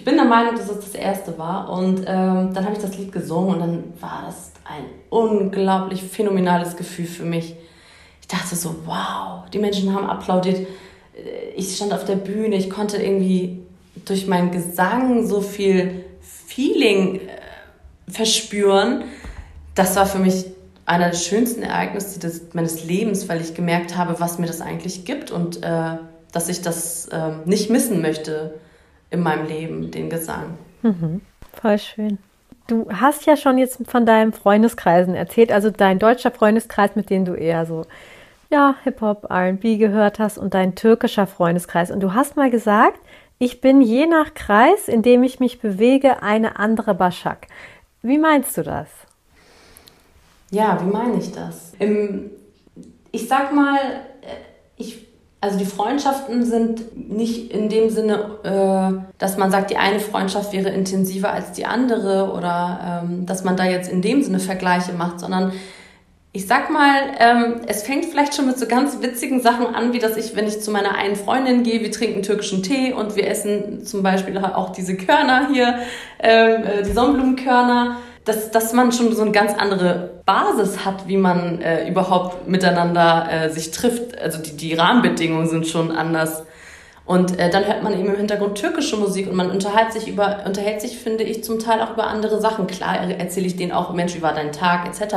Ich 0.00 0.06
bin 0.06 0.16
der 0.16 0.24
Meinung, 0.24 0.54
dass 0.56 0.70
es 0.70 0.80
das 0.80 0.94
erste 0.94 1.36
war. 1.36 1.68
Und 1.68 2.04
ähm, 2.06 2.54
dann 2.54 2.64
habe 2.64 2.72
ich 2.72 2.78
das 2.78 2.96
Lied 2.96 3.12
gesungen 3.12 3.56
und 3.56 3.60
dann 3.60 3.84
war 4.00 4.22
das 4.24 4.52
ein 4.64 4.84
unglaublich 5.10 6.02
phänomenales 6.02 6.74
Gefühl 6.78 7.04
für 7.04 7.26
mich. 7.26 7.54
Ich 8.22 8.26
dachte 8.26 8.56
so, 8.56 8.76
wow, 8.86 9.44
die 9.52 9.58
Menschen 9.58 9.94
haben 9.94 10.06
applaudiert. 10.06 10.66
Ich 11.54 11.76
stand 11.76 11.92
auf 11.92 12.06
der 12.06 12.16
Bühne, 12.16 12.56
ich 12.56 12.70
konnte 12.70 12.96
irgendwie 12.96 13.60
durch 14.06 14.26
meinen 14.26 14.50
Gesang 14.52 15.26
so 15.26 15.42
viel 15.42 16.06
Feeling 16.46 17.16
äh, 17.16 18.10
verspüren. 18.10 19.04
Das 19.74 19.96
war 19.96 20.06
für 20.06 20.18
mich 20.18 20.46
einer 20.86 21.10
der 21.10 21.16
schönsten 21.16 21.62
Ereignisse 21.62 22.18
des, 22.20 22.54
meines 22.54 22.84
Lebens, 22.84 23.28
weil 23.28 23.42
ich 23.42 23.52
gemerkt 23.52 23.98
habe, 23.98 24.18
was 24.18 24.38
mir 24.38 24.46
das 24.46 24.62
eigentlich 24.62 25.04
gibt 25.04 25.30
und 25.30 25.62
äh, 25.62 25.98
dass 26.32 26.48
ich 26.48 26.62
das 26.62 27.04
äh, 27.08 27.32
nicht 27.44 27.68
missen 27.68 28.00
möchte 28.00 28.54
in 29.10 29.20
meinem 29.20 29.46
Leben, 29.46 29.90
den 29.90 30.10
Gesang. 30.10 30.58
Mhm. 30.82 31.20
Voll 31.52 31.78
schön. 31.78 32.18
Du 32.66 32.88
hast 32.92 33.26
ja 33.26 33.36
schon 33.36 33.58
jetzt 33.58 33.80
von 33.86 34.06
deinen 34.06 34.32
Freundeskreisen 34.32 35.14
erzählt, 35.14 35.50
also 35.50 35.70
dein 35.70 35.98
deutscher 35.98 36.30
Freundeskreis, 36.30 36.94
mit 36.94 37.10
dem 37.10 37.24
du 37.24 37.34
eher 37.34 37.66
so 37.66 37.84
ja, 38.50 38.74
Hip-Hop, 38.82 39.30
RB 39.30 39.78
gehört 39.78 40.18
hast 40.18 40.36
und 40.36 40.54
dein 40.54 40.74
türkischer 40.74 41.26
Freundeskreis. 41.26 41.90
Und 41.90 42.00
du 42.00 42.14
hast 42.14 42.36
mal 42.36 42.50
gesagt, 42.50 42.98
ich 43.38 43.60
bin 43.60 43.80
je 43.80 44.06
nach 44.06 44.34
Kreis, 44.34 44.88
in 44.88 45.02
dem 45.02 45.22
ich 45.22 45.40
mich 45.40 45.60
bewege, 45.60 46.22
eine 46.22 46.58
andere 46.58 46.94
Baschak. 46.94 47.46
Wie 48.02 48.18
meinst 48.18 48.56
du 48.58 48.62
das? 48.62 48.88
Ja, 50.50 50.80
wie 50.84 50.90
meine 50.90 51.18
ich 51.18 51.32
das? 51.32 51.72
Im, 51.78 52.30
ich 53.12 53.28
sag 53.28 53.52
mal, 53.54 53.78
äh, 54.22 54.34
ich, 54.76 55.06
also 55.40 55.58
die 55.58 55.64
Freundschaften 55.64 56.44
sind 56.44 57.10
nicht 57.10 57.50
in 57.50 57.70
dem 57.70 57.88
Sinne, 57.88 58.38
äh, 58.42 59.12
dass 59.18 59.38
man 59.38 59.50
sagt, 59.50 59.70
die 59.70 59.78
eine 59.78 59.98
Freundschaft 59.98 60.52
wäre 60.52 60.68
intensiver 60.68 61.32
als 61.32 61.52
die 61.52 61.64
andere 61.64 62.32
oder 62.32 63.04
ähm, 63.04 63.24
dass 63.24 63.42
man 63.42 63.56
da 63.56 63.64
jetzt 63.64 63.90
in 63.90 64.02
dem 64.02 64.22
Sinne 64.22 64.38
Vergleiche 64.38 64.92
macht, 64.92 65.20
sondern 65.20 65.52
ich 66.32 66.46
sag 66.46 66.70
mal, 66.70 66.94
ähm, 67.18 67.62
es 67.66 67.82
fängt 67.82 68.04
vielleicht 68.04 68.36
schon 68.36 68.46
mit 68.46 68.58
so 68.58 68.66
ganz 68.66 69.00
witzigen 69.00 69.40
Sachen 69.40 69.74
an, 69.74 69.92
wie 69.92 69.98
dass 69.98 70.16
ich, 70.16 70.36
wenn 70.36 70.46
ich 70.46 70.60
zu 70.60 70.70
meiner 70.70 70.94
einen 70.94 71.16
Freundin 71.16 71.64
gehe, 71.64 71.80
wir 71.80 71.90
trinken 71.90 72.22
türkischen 72.22 72.62
Tee 72.62 72.92
und 72.92 73.16
wir 73.16 73.26
essen 73.26 73.84
zum 73.84 74.02
Beispiel 74.02 74.38
auch 74.38 74.70
diese 74.70 74.96
Körner 74.96 75.48
hier, 75.52 75.80
ähm, 76.20 76.64
äh, 76.64 76.82
die 76.82 76.92
Sonnenblumenkörner 76.92 77.96
dass, 78.30 78.50
dass 78.52 78.72
man 78.72 78.92
schon 78.92 79.12
so 79.12 79.22
eine 79.22 79.32
ganz 79.32 79.54
andere 79.54 80.22
Basis 80.24 80.84
hat, 80.84 81.08
wie 81.08 81.16
man 81.16 81.60
äh, 81.60 81.88
überhaupt 81.88 82.46
miteinander 82.46 83.28
äh, 83.28 83.50
sich 83.50 83.72
trifft. 83.72 84.16
Also 84.20 84.38
die, 84.40 84.56
die 84.56 84.74
Rahmenbedingungen 84.74 85.48
sind 85.48 85.66
schon 85.66 85.90
anders. 85.90 86.44
Und 87.04 87.40
äh, 87.40 87.50
dann 87.50 87.66
hört 87.66 87.82
man 87.82 87.92
eben 87.92 88.06
im 88.06 88.16
Hintergrund 88.16 88.56
türkische 88.56 88.96
Musik 88.96 89.28
und 89.28 89.34
man 89.34 89.50
unterhält 89.50 89.92
sich 89.92 90.06
über, 90.06 90.44
unterhält 90.46 90.80
sich, 90.80 90.96
finde 90.96 91.24
ich, 91.24 91.42
zum 91.42 91.58
Teil 91.58 91.80
auch 91.80 91.94
über 91.94 92.06
andere 92.06 92.40
Sachen. 92.40 92.68
Klar 92.68 92.98
erzähle 92.98 93.48
ich 93.48 93.56
denen 93.56 93.72
auch, 93.72 93.92
Mensch, 93.92 94.14
wie 94.14 94.22
war 94.22 94.32
dein 94.32 94.52
Tag, 94.52 94.86
etc. 94.86 95.16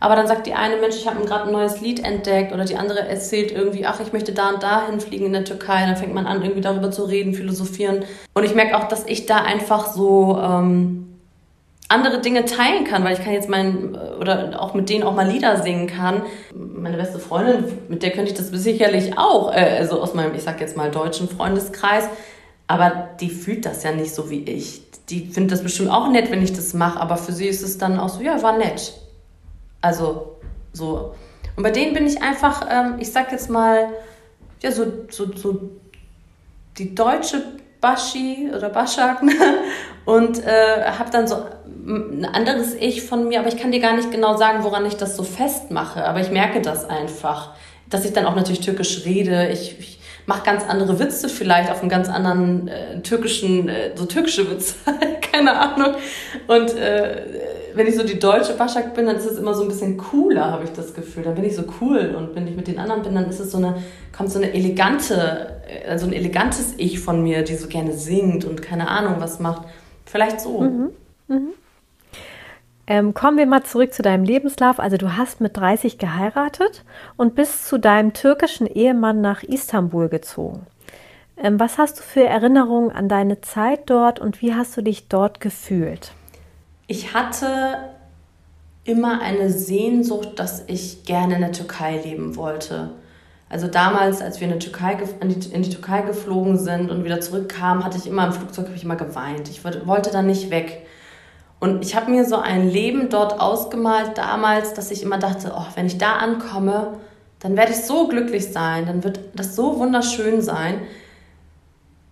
Aber 0.00 0.16
dann 0.16 0.26
sagt 0.26 0.48
die 0.48 0.54
eine, 0.54 0.78
Mensch, 0.78 0.96
ich 0.96 1.06
habe 1.06 1.24
gerade 1.24 1.44
ein 1.44 1.52
neues 1.52 1.80
Lied 1.80 2.04
entdeckt 2.04 2.52
oder 2.52 2.64
die 2.64 2.76
andere 2.76 3.06
erzählt 3.08 3.52
irgendwie, 3.52 3.86
ach, 3.86 4.00
ich 4.00 4.12
möchte 4.12 4.32
da 4.32 4.48
und 4.48 4.64
da 4.64 4.86
hinfliegen 4.86 5.26
in 5.26 5.32
der 5.32 5.44
Türkei. 5.44 5.86
Dann 5.86 5.96
fängt 5.96 6.12
man 6.12 6.26
an, 6.26 6.42
irgendwie 6.42 6.60
darüber 6.60 6.90
zu 6.90 7.04
reden, 7.04 7.34
philosophieren. 7.34 8.04
Und 8.34 8.42
ich 8.42 8.56
merke 8.56 8.76
auch, 8.76 8.88
dass 8.88 9.06
ich 9.06 9.26
da 9.26 9.36
einfach 9.36 9.86
so 9.86 10.40
ähm, 10.42 11.05
andere 11.88 12.20
Dinge 12.20 12.44
teilen 12.44 12.84
kann, 12.84 13.04
weil 13.04 13.12
ich 13.14 13.22
kann 13.22 13.32
jetzt 13.32 13.48
meinen 13.48 13.94
oder 13.94 14.60
auch 14.60 14.74
mit 14.74 14.88
denen 14.88 15.04
auch 15.04 15.14
mal 15.14 15.28
Lieder 15.28 15.62
singen 15.62 15.86
kann. 15.86 16.22
Meine 16.54 16.96
beste 16.96 17.18
Freundin, 17.18 17.64
mit 17.88 18.02
der 18.02 18.10
könnte 18.10 18.32
ich 18.32 18.36
das 18.36 18.48
sicherlich 18.48 19.16
auch, 19.16 19.52
äh, 19.52 19.76
also 19.78 20.00
aus 20.00 20.14
meinem, 20.14 20.34
ich 20.34 20.42
sag 20.42 20.60
jetzt 20.60 20.76
mal 20.76 20.90
deutschen 20.90 21.28
Freundeskreis, 21.28 22.08
aber 22.66 23.10
die 23.20 23.30
fühlt 23.30 23.64
das 23.64 23.84
ja 23.84 23.92
nicht 23.92 24.14
so 24.14 24.30
wie 24.30 24.42
ich. 24.42 24.82
Die 25.08 25.26
findet 25.26 25.52
das 25.52 25.62
bestimmt 25.62 25.90
auch 25.90 26.10
nett, 26.10 26.30
wenn 26.32 26.42
ich 26.42 26.52
das 26.52 26.74
mache, 26.74 26.98
aber 26.98 27.16
für 27.16 27.32
sie 27.32 27.46
ist 27.46 27.62
es 27.62 27.78
dann 27.78 28.00
auch 28.00 28.08
so, 28.08 28.20
ja, 28.20 28.42
war 28.42 28.58
nett. 28.58 28.94
Also 29.80 30.36
so. 30.72 31.14
Und 31.54 31.62
bei 31.62 31.70
denen 31.70 31.94
bin 31.94 32.06
ich 32.06 32.20
einfach, 32.20 32.66
ähm, 32.68 32.96
ich 32.98 33.12
sag 33.12 33.30
jetzt 33.30 33.48
mal, 33.48 33.88
ja, 34.60 34.72
so, 34.72 34.84
so, 35.10 35.32
so 35.36 35.70
die 36.76 36.94
deutsche 36.94 37.42
Baschi 37.80 38.50
oder 38.54 38.70
Baschak 38.70 39.22
ne? 39.22 39.32
und 40.04 40.44
äh, 40.44 40.84
habe 40.98 41.10
dann 41.10 41.26
so 41.26 41.44
ein 41.86 42.24
anderes 42.24 42.74
Ich 42.74 43.02
von 43.02 43.28
mir, 43.28 43.40
aber 43.40 43.48
ich 43.48 43.58
kann 43.58 43.70
dir 43.70 43.80
gar 43.80 43.94
nicht 43.94 44.10
genau 44.10 44.36
sagen, 44.36 44.64
woran 44.64 44.86
ich 44.86 44.96
das 44.96 45.16
so 45.16 45.22
festmache, 45.22 46.04
aber 46.04 46.20
ich 46.20 46.30
merke 46.30 46.60
das 46.60 46.88
einfach, 46.88 47.54
dass 47.88 48.04
ich 48.04 48.12
dann 48.12 48.26
auch 48.26 48.34
natürlich 48.34 48.60
türkisch 48.60 49.04
rede. 49.04 49.48
Ich, 49.48 49.78
ich 49.78 49.95
mache 50.26 50.44
ganz 50.44 50.64
andere 50.64 50.98
Witze 50.98 51.28
vielleicht 51.28 51.70
auf 51.70 51.80
einem 51.80 51.88
ganz 51.88 52.08
anderen 52.08 52.68
äh, 52.68 53.00
türkischen, 53.00 53.68
äh, 53.68 53.92
so 53.94 54.06
türkische 54.06 54.50
Witze, 54.50 54.74
keine 55.32 55.58
Ahnung. 55.58 55.94
Und 56.48 56.74
äh, 56.76 57.22
wenn 57.74 57.86
ich 57.86 57.94
so 57.94 58.02
die 58.02 58.18
deutsche 58.18 58.54
Başak 58.54 58.94
bin, 58.94 59.06
dann 59.06 59.16
ist 59.16 59.26
es 59.26 59.38
immer 59.38 59.54
so 59.54 59.62
ein 59.62 59.68
bisschen 59.68 59.96
cooler, 59.96 60.50
habe 60.50 60.64
ich 60.64 60.70
das 60.70 60.94
Gefühl. 60.94 61.22
Dann 61.22 61.34
bin 61.34 61.44
ich 61.44 61.54
so 61.54 61.64
cool 61.80 62.14
und 62.16 62.34
wenn 62.34 62.48
ich 62.48 62.56
mit 62.56 62.66
den 62.66 62.78
anderen 62.78 63.02
bin, 63.02 63.14
dann 63.14 63.28
ist 63.28 63.38
es 63.38 63.52
so 63.52 63.58
eine, 63.58 63.82
kommt 64.16 64.30
so 64.30 64.38
eine 64.38 64.52
elegante, 64.52 65.60
also 65.88 66.06
ein 66.06 66.12
elegantes 66.12 66.74
Ich 66.76 67.00
von 67.00 67.22
mir, 67.22 67.42
die 67.42 67.54
so 67.54 67.68
gerne 67.68 67.92
singt 67.92 68.44
und 68.44 68.62
keine 68.62 68.88
Ahnung 68.88 69.16
was 69.18 69.40
macht. 69.40 69.68
Vielleicht 70.06 70.40
so. 70.40 70.60
Mhm. 70.60 70.90
Mhm. 71.28 71.48
Ähm, 72.88 73.14
kommen 73.14 73.36
wir 73.36 73.46
mal 73.46 73.64
zurück 73.64 73.92
zu 73.92 74.02
deinem 74.02 74.24
Lebenslauf. 74.24 74.78
Also 74.78 74.96
du 74.96 75.16
hast 75.16 75.40
mit 75.40 75.56
30 75.56 75.98
geheiratet 75.98 76.84
und 77.16 77.34
bist 77.34 77.66
zu 77.66 77.78
deinem 77.78 78.12
türkischen 78.12 78.66
Ehemann 78.66 79.20
nach 79.20 79.42
Istanbul 79.42 80.08
gezogen. 80.08 80.66
Ähm, 81.36 81.58
was 81.58 81.78
hast 81.78 81.98
du 81.98 82.02
für 82.02 82.24
Erinnerungen 82.24 82.90
an 82.90 83.08
deine 83.08 83.40
Zeit 83.40 83.90
dort 83.90 84.20
und 84.20 84.40
wie 84.40 84.54
hast 84.54 84.76
du 84.76 84.82
dich 84.82 85.08
dort 85.08 85.40
gefühlt? 85.40 86.12
Ich 86.86 87.12
hatte 87.12 87.78
immer 88.84 89.20
eine 89.20 89.50
Sehnsucht, 89.50 90.38
dass 90.38 90.62
ich 90.68 91.04
gerne 91.04 91.34
in 91.34 91.40
der 91.40 91.52
Türkei 91.52 92.00
leben 92.02 92.36
wollte. 92.36 92.90
Also 93.48 93.66
damals, 93.66 94.22
als 94.22 94.40
wir 94.40 94.48
in, 94.48 94.58
Türkei, 94.60 94.96
die, 95.22 95.52
in 95.52 95.62
die 95.62 95.70
Türkei 95.70 96.02
geflogen 96.02 96.58
sind 96.58 96.90
und 96.90 97.04
wieder 97.04 97.20
zurückkamen, 97.20 97.84
hatte 97.84 97.98
ich 97.98 98.06
immer 98.06 98.26
im 98.26 98.32
Flugzeug 98.32 98.68
ich 98.74 98.84
immer 98.84 98.96
geweint. 98.96 99.48
Ich 99.48 99.64
wollte 99.64 100.10
da 100.10 100.22
nicht 100.22 100.50
weg. 100.50 100.86
Und 101.58 101.82
ich 101.84 101.96
habe 101.96 102.10
mir 102.10 102.24
so 102.24 102.36
ein 102.36 102.68
Leben 102.68 103.08
dort 103.08 103.40
ausgemalt 103.40 104.18
damals, 104.18 104.74
dass 104.74 104.90
ich 104.90 105.02
immer 105.02 105.18
dachte, 105.18 105.52
oh, 105.56 105.66
wenn 105.74 105.86
ich 105.86 105.98
da 105.98 106.16
ankomme, 106.16 106.98
dann 107.40 107.56
werde 107.56 107.72
ich 107.72 107.78
so 107.78 108.08
glücklich 108.08 108.52
sein, 108.52 108.86
dann 108.86 109.04
wird 109.04 109.20
das 109.34 109.56
so 109.56 109.78
wunderschön 109.78 110.42
sein. 110.42 110.82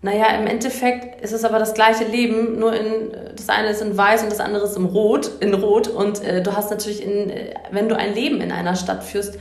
Naja, 0.00 0.26
im 0.38 0.46
Endeffekt 0.46 1.22
ist 1.22 1.32
es 1.32 1.44
aber 1.44 1.58
das 1.58 1.72
gleiche 1.72 2.04
Leben, 2.04 2.58
nur 2.58 2.74
in, 2.74 3.10
das 3.34 3.48
eine 3.48 3.68
ist 3.68 3.80
in 3.80 3.96
weiß 3.96 4.22
und 4.22 4.30
das 4.30 4.40
andere 4.40 4.64
ist 4.64 4.76
in 4.76 4.84
rot, 4.84 5.30
in 5.40 5.54
rot. 5.54 5.88
Und 5.88 6.22
äh, 6.22 6.42
du 6.42 6.54
hast 6.54 6.70
natürlich, 6.70 7.02
in, 7.02 7.30
äh, 7.30 7.54
wenn 7.70 7.88
du 7.88 7.96
ein 7.96 8.14
Leben 8.14 8.42
in 8.42 8.52
einer 8.52 8.76
Stadt 8.76 9.02
führst, 9.02 9.38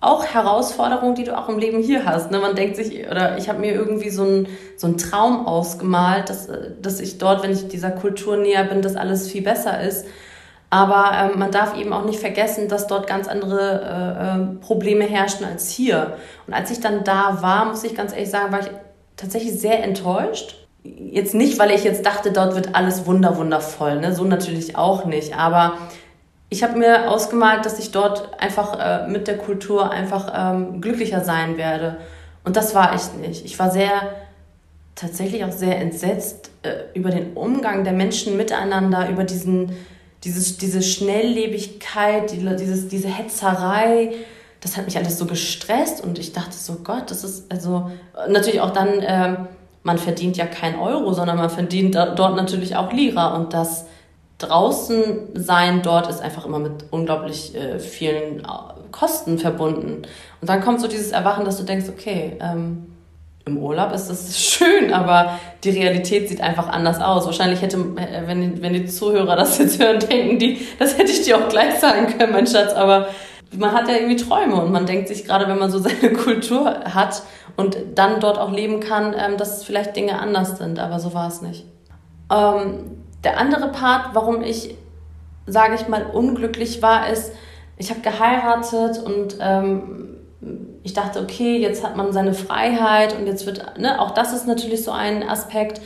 auch 0.00 0.24
Herausforderungen, 0.24 1.16
die 1.16 1.24
du 1.24 1.36
auch 1.36 1.48
im 1.48 1.58
Leben 1.58 1.82
hier 1.82 2.04
hast. 2.04 2.30
Ne? 2.30 2.38
Man 2.38 2.54
denkt 2.54 2.76
sich, 2.76 3.08
oder 3.08 3.36
ich 3.36 3.48
habe 3.48 3.58
mir 3.58 3.72
irgendwie 3.72 4.10
so 4.10 4.22
einen 4.22 4.48
so 4.76 4.92
Traum 4.92 5.46
ausgemalt, 5.46 6.30
dass, 6.30 6.48
dass 6.80 7.00
ich 7.00 7.18
dort, 7.18 7.42
wenn 7.42 7.50
ich 7.50 7.68
dieser 7.68 7.90
Kultur 7.90 8.36
näher 8.36 8.64
bin, 8.64 8.80
dass 8.80 8.94
alles 8.94 9.28
viel 9.28 9.42
besser 9.42 9.80
ist. 9.80 10.06
Aber 10.70 11.12
ähm, 11.14 11.38
man 11.38 11.50
darf 11.50 11.76
eben 11.76 11.92
auch 11.92 12.04
nicht 12.04 12.20
vergessen, 12.20 12.68
dass 12.68 12.86
dort 12.86 13.06
ganz 13.06 13.26
andere 13.26 13.80
äh, 13.82 14.40
äh, 14.40 14.64
Probleme 14.64 15.04
herrschen 15.04 15.46
als 15.46 15.70
hier. 15.70 16.18
Und 16.46 16.54
als 16.54 16.70
ich 16.70 16.80
dann 16.80 17.04
da 17.04 17.38
war, 17.40 17.64
muss 17.64 17.84
ich 17.84 17.96
ganz 17.96 18.12
ehrlich 18.12 18.30
sagen, 18.30 18.52
war 18.52 18.60
ich 18.60 18.70
tatsächlich 19.16 19.58
sehr 19.58 19.82
enttäuscht. 19.82 20.66
Jetzt 20.84 21.34
nicht, 21.34 21.58
weil 21.58 21.70
ich 21.70 21.84
jetzt 21.84 22.06
dachte, 22.06 22.32
dort 22.32 22.54
wird 22.54 22.74
alles 22.74 23.06
wunder 23.06 23.36
wundervoll, 23.36 23.98
ne? 23.98 24.14
so 24.14 24.24
natürlich 24.24 24.76
auch 24.76 25.06
nicht. 25.06 25.36
Aber 25.36 25.74
ich 26.50 26.62
habe 26.62 26.78
mir 26.78 27.10
ausgemalt, 27.10 27.66
dass 27.66 27.78
ich 27.78 27.90
dort 27.90 28.40
einfach 28.40 28.78
äh, 28.78 29.08
mit 29.08 29.28
der 29.28 29.38
Kultur 29.38 29.90
einfach 29.90 30.32
ähm, 30.34 30.80
glücklicher 30.80 31.22
sein 31.22 31.58
werde. 31.58 31.98
Und 32.44 32.56
das 32.56 32.74
war 32.74 32.94
ich 32.94 33.12
nicht. 33.20 33.44
Ich 33.44 33.58
war 33.58 33.70
sehr, 33.70 33.90
tatsächlich 34.98 35.44
auch 35.44 35.52
sehr 35.52 35.78
entsetzt 35.78 36.50
äh, 36.62 36.70
über 36.94 37.10
den 37.10 37.34
Umgang 37.34 37.84
der 37.84 37.92
Menschen 37.92 38.36
miteinander, 38.36 39.08
über 39.08 39.22
diesen, 39.22 39.72
dieses, 40.24 40.56
diese 40.56 40.82
Schnelllebigkeit, 40.82 42.32
die, 42.32 42.38
dieses, 42.56 42.88
diese 42.88 43.08
Hetzerei. 43.08 44.12
Das 44.60 44.76
hat 44.76 44.86
mich 44.86 44.96
alles 44.96 45.16
so 45.18 45.26
gestresst 45.26 46.02
und 46.02 46.18
ich 46.18 46.32
dachte 46.32 46.56
so, 46.56 46.78
Gott, 46.82 47.12
das 47.12 47.22
ist 47.22 47.52
also 47.52 47.92
natürlich 48.28 48.60
auch 48.60 48.72
dann, 48.72 48.88
äh, 49.00 49.36
man 49.84 49.98
verdient 49.98 50.36
ja 50.36 50.46
kein 50.46 50.76
Euro, 50.78 51.12
sondern 51.12 51.36
man 51.36 51.48
verdient 51.48 51.94
dort 51.94 52.34
natürlich 52.34 52.74
auch 52.74 52.92
Lira 52.92 53.36
und 53.36 53.54
das 53.54 53.86
draußen 54.38 55.30
sein 55.34 55.82
dort 55.82 56.08
ist 56.08 56.20
einfach 56.20 56.46
immer 56.46 56.58
mit 56.58 56.84
unglaublich 56.90 57.54
äh, 57.54 57.78
vielen 57.78 58.40
äh, 58.40 58.44
Kosten 58.92 59.38
verbunden. 59.38 60.02
Und 60.40 60.48
dann 60.48 60.60
kommt 60.60 60.80
so 60.80 60.88
dieses 60.88 61.12
Erwachen, 61.12 61.44
dass 61.44 61.58
du 61.58 61.64
denkst, 61.64 61.86
okay, 61.88 62.38
ähm, 62.40 62.86
im 63.44 63.58
Urlaub 63.58 63.92
ist 63.92 64.08
das 64.08 64.38
schön, 64.44 64.92
aber 64.92 65.38
die 65.64 65.70
Realität 65.70 66.28
sieht 66.28 66.40
einfach 66.40 66.68
anders 66.68 67.00
aus. 67.00 67.26
Wahrscheinlich 67.26 67.62
hätte, 67.62 67.78
äh, 67.96 68.26
wenn, 68.26 68.62
wenn 68.62 68.72
die 68.72 68.86
Zuhörer 68.86 69.34
das 69.36 69.58
jetzt 69.58 69.82
hören, 69.82 69.98
denken 69.98 70.38
die, 70.38 70.66
das 70.78 70.96
hätte 70.96 71.10
ich 71.10 71.22
dir 71.22 71.36
auch 71.38 71.48
gleich 71.48 71.74
sagen 71.80 72.06
können, 72.16 72.32
mein 72.32 72.46
Schatz, 72.46 72.72
aber 72.72 73.08
man 73.56 73.72
hat 73.72 73.88
ja 73.88 73.94
irgendwie 73.94 74.16
Träume 74.16 74.56
und 74.56 74.70
man 74.70 74.86
denkt 74.86 75.08
sich 75.08 75.24
gerade, 75.24 75.48
wenn 75.48 75.58
man 75.58 75.70
so 75.70 75.78
seine 75.80 76.12
Kultur 76.12 76.80
hat 76.84 77.22
und 77.56 77.76
dann 77.96 78.20
dort 78.20 78.38
auch 78.38 78.52
leben 78.52 78.78
kann, 78.78 79.16
ähm, 79.18 79.36
dass 79.36 79.64
vielleicht 79.64 79.96
Dinge 79.96 80.20
anders 80.20 80.58
sind, 80.58 80.78
aber 80.78 81.00
so 81.00 81.12
war 81.12 81.26
es 81.26 81.42
nicht. 81.42 81.64
Ähm, 82.30 82.98
der 83.24 83.38
andere 83.38 83.68
Part, 83.68 84.14
warum 84.14 84.42
ich, 84.42 84.74
sage 85.46 85.74
ich 85.74 85.88
mal, 85.88 86.06
unglücklich 86.06 86.82
war, 86.82 87.10
ist, 87.10 87.32
ich 87.76 87.90
habe 87.90 88.00
geheiratet 88.00 89.02
und 89.02 89.36
ähm, 89.40 90.16
ich 90.82 90.94
dachte, 90.94 91.20
okay, 91.20 91.58
jetzt 91.58 91.84
hat 91.84 91.96
man 91.96 92.12
seine 92.12 92.34
Freiheit 92.34 93.16
und 93.16 93.26
jetzt 93.26 93.46
wird, 93.46 93.78
ne, 93.78 94.00
auch 94.00 94.12
das 94.12 94.32
ist 94.32 94.46
natürlich 94.46 94.84
so 94.84 94.90
ein 94.90 95.28
Aspekt. 95.28 95.80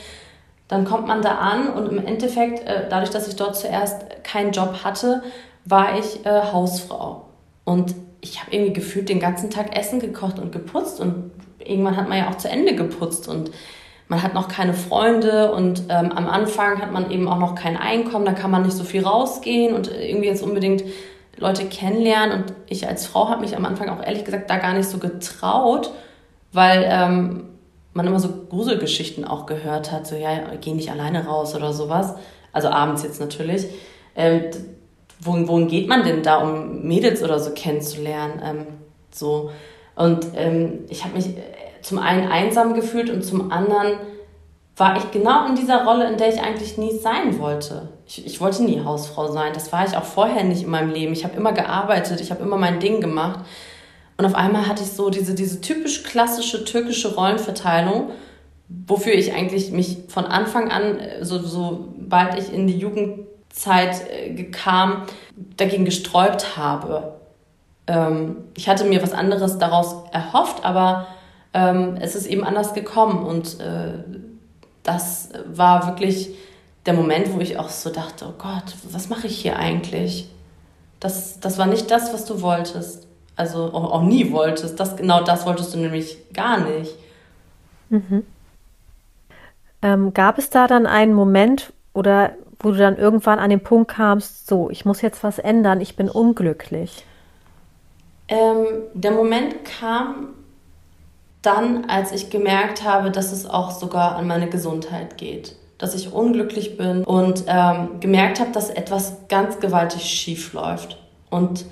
Dann 0.67 0.85
kommt 0.85 1.07
man 1.07 1.21
da 1.21 1.35
an 1.35 1.69
und 1.69 1.91
im 1.91 2.05
Endeffekt, 2.05 2.67
äh, 2.67 2.87
dadurch, 2.89 3.09
dass 3.09 3.27
ich 3.27 3.35
dort 3.35 3.55
zuerst 3.55 4.23
keinen 4.23 4.51
Job 4.51 4.83
hatte, 4.83 5.23
war 5.65 5.97
ich 5.97 6.25
äh, 6.25 6.41
Hausfrau. 6.51 7.25
Und 7.63 7.95
ich 8.21 8.41
habe 8.41 8.55
irgendwie 8.55 8.73
gefühlt 8.73 9.09
den 9.09 9.19
ganzen 9.19 9.49
Tag 9.49 9.77
Essen 9.77 9.99
gekocht 9.99 10.39
und 10.39 10.51
geputzt 10.51 10.99
und 10.99 11.31
irgendwann 11.59 11.97
hat 11.97 12.09
man 12.09 12.17
ja 12.17 12.29
auch 12.29 12.37
zu 12.37 12.49
Ende 12.49 12.75
geputzt 12.75 13.27
und 13.27 13.51
man 14.07 14.21
hat 14.21 14.33
noch 14.33 14.47
keine 14.47 14.73
Freunde 14.73 15.51
und 15.53 15.83
ähm, 15.89 16.11
am 16.11 16.27
Anfang 16.27 16.81
hat 16.81 16.91
man 16.91 17.09
eben 17.09 17.27
auch 17.27 17.39
noch 17.39 17.55
kein 17.55 17.77
Einkommen, 17.77 18.25
da 18.25 18.33
kann 18.33 18.51
man 18.51 18.63
nicht 18.63 18.75
so 18.75 18.83
viel 18.83 19.03
rausgehen 19.03 19.75
und 19.75 19.89
irgendwie 19.89 20.27
jetzt 20.27 20.43
unbedingt 20.43 20.83
Leute 21.37 21.65
kennenlernen. 21.65 22.43
Und 22.43 22.53
ich 22.67 22.87
als 22.87 23.07
Frau 23.07 23.29
habe 23.29 23.41
mich 23.41 23.55
am 23.55 23.65
Anfang 23.65 23.89
auch 23.89 24.03
ehrlich 24.03 24.25
gesagt 24.25 24.49
da 24.49 24.57
gar 24.57 24.73
nicht 24.73 24.89
so 24.89 24.97
getraut, 24.97 25.91
weil 26.51 26.85
ähm, 26.87 27.45
man 27.93 28.07
immer 28.07 28.19
so 28.19 28.29
Gruselgeschichten 28.49 29.25
auch 29.25 29.45
gehört 29.45 29.91
hat, 29.91 30.07
so 30.07 30.15
ja, 30.15 30.31
geh 30.59 30.73
nicht 30.73 30.91
alleine 30.91 31.25
raus 31.25 31.55
oder 31.55 31.73
sowas. 31.73 32.15
Also 32.51 32.69
abends 32.69 33.03
jetzt 33.03 33.19
natürlich. 33.19 33.67
Ähm, 34.15 34.41
wohin, 35.19 35.47
wohin 35.47 35.67
geht 35.67 35.87
man 35.87 36.03
denn 36.03 36.23
da, 36.23 36.37
um 36.37 36.83
Mädels 36.83 37.23
oder 37.23 37.39
so 37.39 37.51
kennenzulernen? 37.51 38.41
Ähm, 38.43 38.67
so. 39.11 39.51
Und 39.95 40.27
ähm, 40.35 40.85
ich 40.89 41.03
habe 41.03 41.15
mich 41.15 41.29
zum 41.83 41.99
einen 41.99 42.27
einsam 42.27 42.73
gefühlt 42.73 43.09
und 43.09 43.23
zum 43.23 43.51
anderen 43.51 43.97
war 44.75 44.97
ich 44.97 45.11
genau 45.11 45.45
in 45.47 45.55
dieser 45.55 45.85
Rolle, 45.85 46.09
in 46.09 46.17
der 46.17 46.33
ich 46.33 46.41
eigentlich 46.41 46.77
nie 46.77 46.97
sein 46.97 47.37
wollte. 47.37 47.89
Ich, 48.07 48.25
ich 48.25 48.41
wollte 48.41 48.63
nie 48.63 48.83
Hausfrau 48.83 49.31
sein. 49.31 49.53
Das 49.53 49.71
war 49.71 49.85
ich 49.85 49.95
auch 49.95 50.03
vorher 50.03 50.43
nicht 50.43 50.63
in 50.63 50.69
meinem 50.69 50.89
Leben. 50.89 51.13
Ich 51.13 51.23
habe 51.23 51.37
immer 51.37 51.53
gearbeitet, 51.53 52.21
ich 52.21 52.31
habe 52.31 52.41
immer 52.41 52.57
mein 52.57 52.79
Ding 52.79 52.99
gemacht. 52.99 53.41
Und 54.17 54.25
auf 54.25 54.35
einmal 54.35 54.67
hatte 54.67 54.83
ich 54.83 54.91
so 54.91 55.09
diese, 55.09 55.35
diese 55.35 55.61
typisch 55.61 56.03
klassische 56.03 56.65
türkische 56.65 57.13
Rollenverteilung, 57.15 58.11
wofür 58.87 59.13
ich 59.13 59.33
eigentlich 59.33 59.71
mich 59.71 59.99
von 60.07 60.25
Anfang 60.25 60.71
an, 60.71 60.99
so, 61.21 61.39
sobald 61.39 62.39
ich 62.39 62.51
in 62.51 62.65
die 62.65 62.77
Jugendzeit 62.77 64.09
äh, 64.09 64.43
kam, 64.45 65.03
dagegen 65.57 65.85
gesträubt 65.85 66.57
habe. 66.57 67.13
Ähm, 67.85 68.37
ich 68.55 68.69
hatte 68.69 68.85
mir 68.85 69.03
was 69.03 69.13
anderes 69.13 69.59
daraus 69.59 69.97
erhofft, 70.11 70.63
aber 70.65 71.07
ähm, 71.53 71.97
es 71.99 72.15
ist 72.15 72.25
eben 72.27 72.43
anders 72.43 72.73
gekommen. 72.73 73.25
Und 73.25 73.59
äh, 73.59 73.93
das 74.83 75.29
war 75.45 75.87
wirklich 75.87 76.35
der 76.85 76.93
Moment, 76.93 77.33
wo 77.33 77.39
ich 77.39 77.57
auch 77.57 77.69
so 77.69 77.89
dachte, 77.89 78.25
oh 78.27 78.33
Gott, 78.37 78.75
was 78.91 79.09
mache 79.09 79.27
ich 79.27 79.37
hier 79.37 79.57
eigentlich? 79.57 80.29
Das, 80.99 81.39
das 81.39 81.57
war 81.57 81.65
nicht 81.65 81.89
das, 81.91 82.13
was 82.13 82.25
du 82.25 82.41
wolltest. 82.41 83.07
Also 83.35 83.71
auch, 83.73 83.91
auch 83.91 84.03
nie 84.03 84.31
wolltest. 84.31 84.79
Das, 84.79 84.95
genau 84.95 85.23
das 85.23 85.45
wolltest 85.45 85.73
du 85.73 85.79
nämlich 85.79 86.17
gar 86.33 86.59
nicht. 86.59 86.95
Mhm. 87.89 88.23
Ähm, 89.81 90.13
gab 90.13 90.37
es 90.37 90.49
da 90.49 90.67
dann 90.67 90.85
einen 90.85 91.13
Moment 91.13 91.73
oder 91.93 92.31
wo 92.59 92.71
du 92.71 92.77
dann 92.77 92.97
irgendwann 92.97 93.39
an 93.39 93.49
den 93.49 93.61
Punkt 93.61 93.91
kamst, 93.91 94.47
so, 94.47 94.69
ich 94.69 94.85
muss 94.85 95.01
jetzt 95.01 95.23
was 95.23 95.37
ändern, 95.37 95.81
ich 95.81 95.97
bin 95.97 96.09
unglücklich? 96.09 97.05
Ähm, 98.29 98.65
der 98.93 99.11
Moment 99.11 99.65
kam 99.65 100.29
dann, 101.43 101.85
als 101.85 102.11
ich 102.11 102.31
gemerkt 102.31 102.83
habe, 102.83 103.11
dass 103.11 103.31
es 103.31 103.45
auch 103.45 103.69
sogar 103.69 104.15
an 104.15 104.25
meine 104.27 104.49
Gesundheit 104.49 105.17
geht, 105.17 105.55
dass 105.77 105.93
ich 105.93 106.11
unglücklich 106.11 106.77
bin 106.77 107.03
und 107.03 107.43
ähm, 107.47 107.99
gemerkt 107.99 108.39
habe, 108.39 108.51
dass 108.51 108.69
etwas 108.69 109.27
ganz 109.27 109.59
gewaltig 109.59 110.03
schief 110.03 110.53
läuft 110.53 110.97
und 111.29 111.65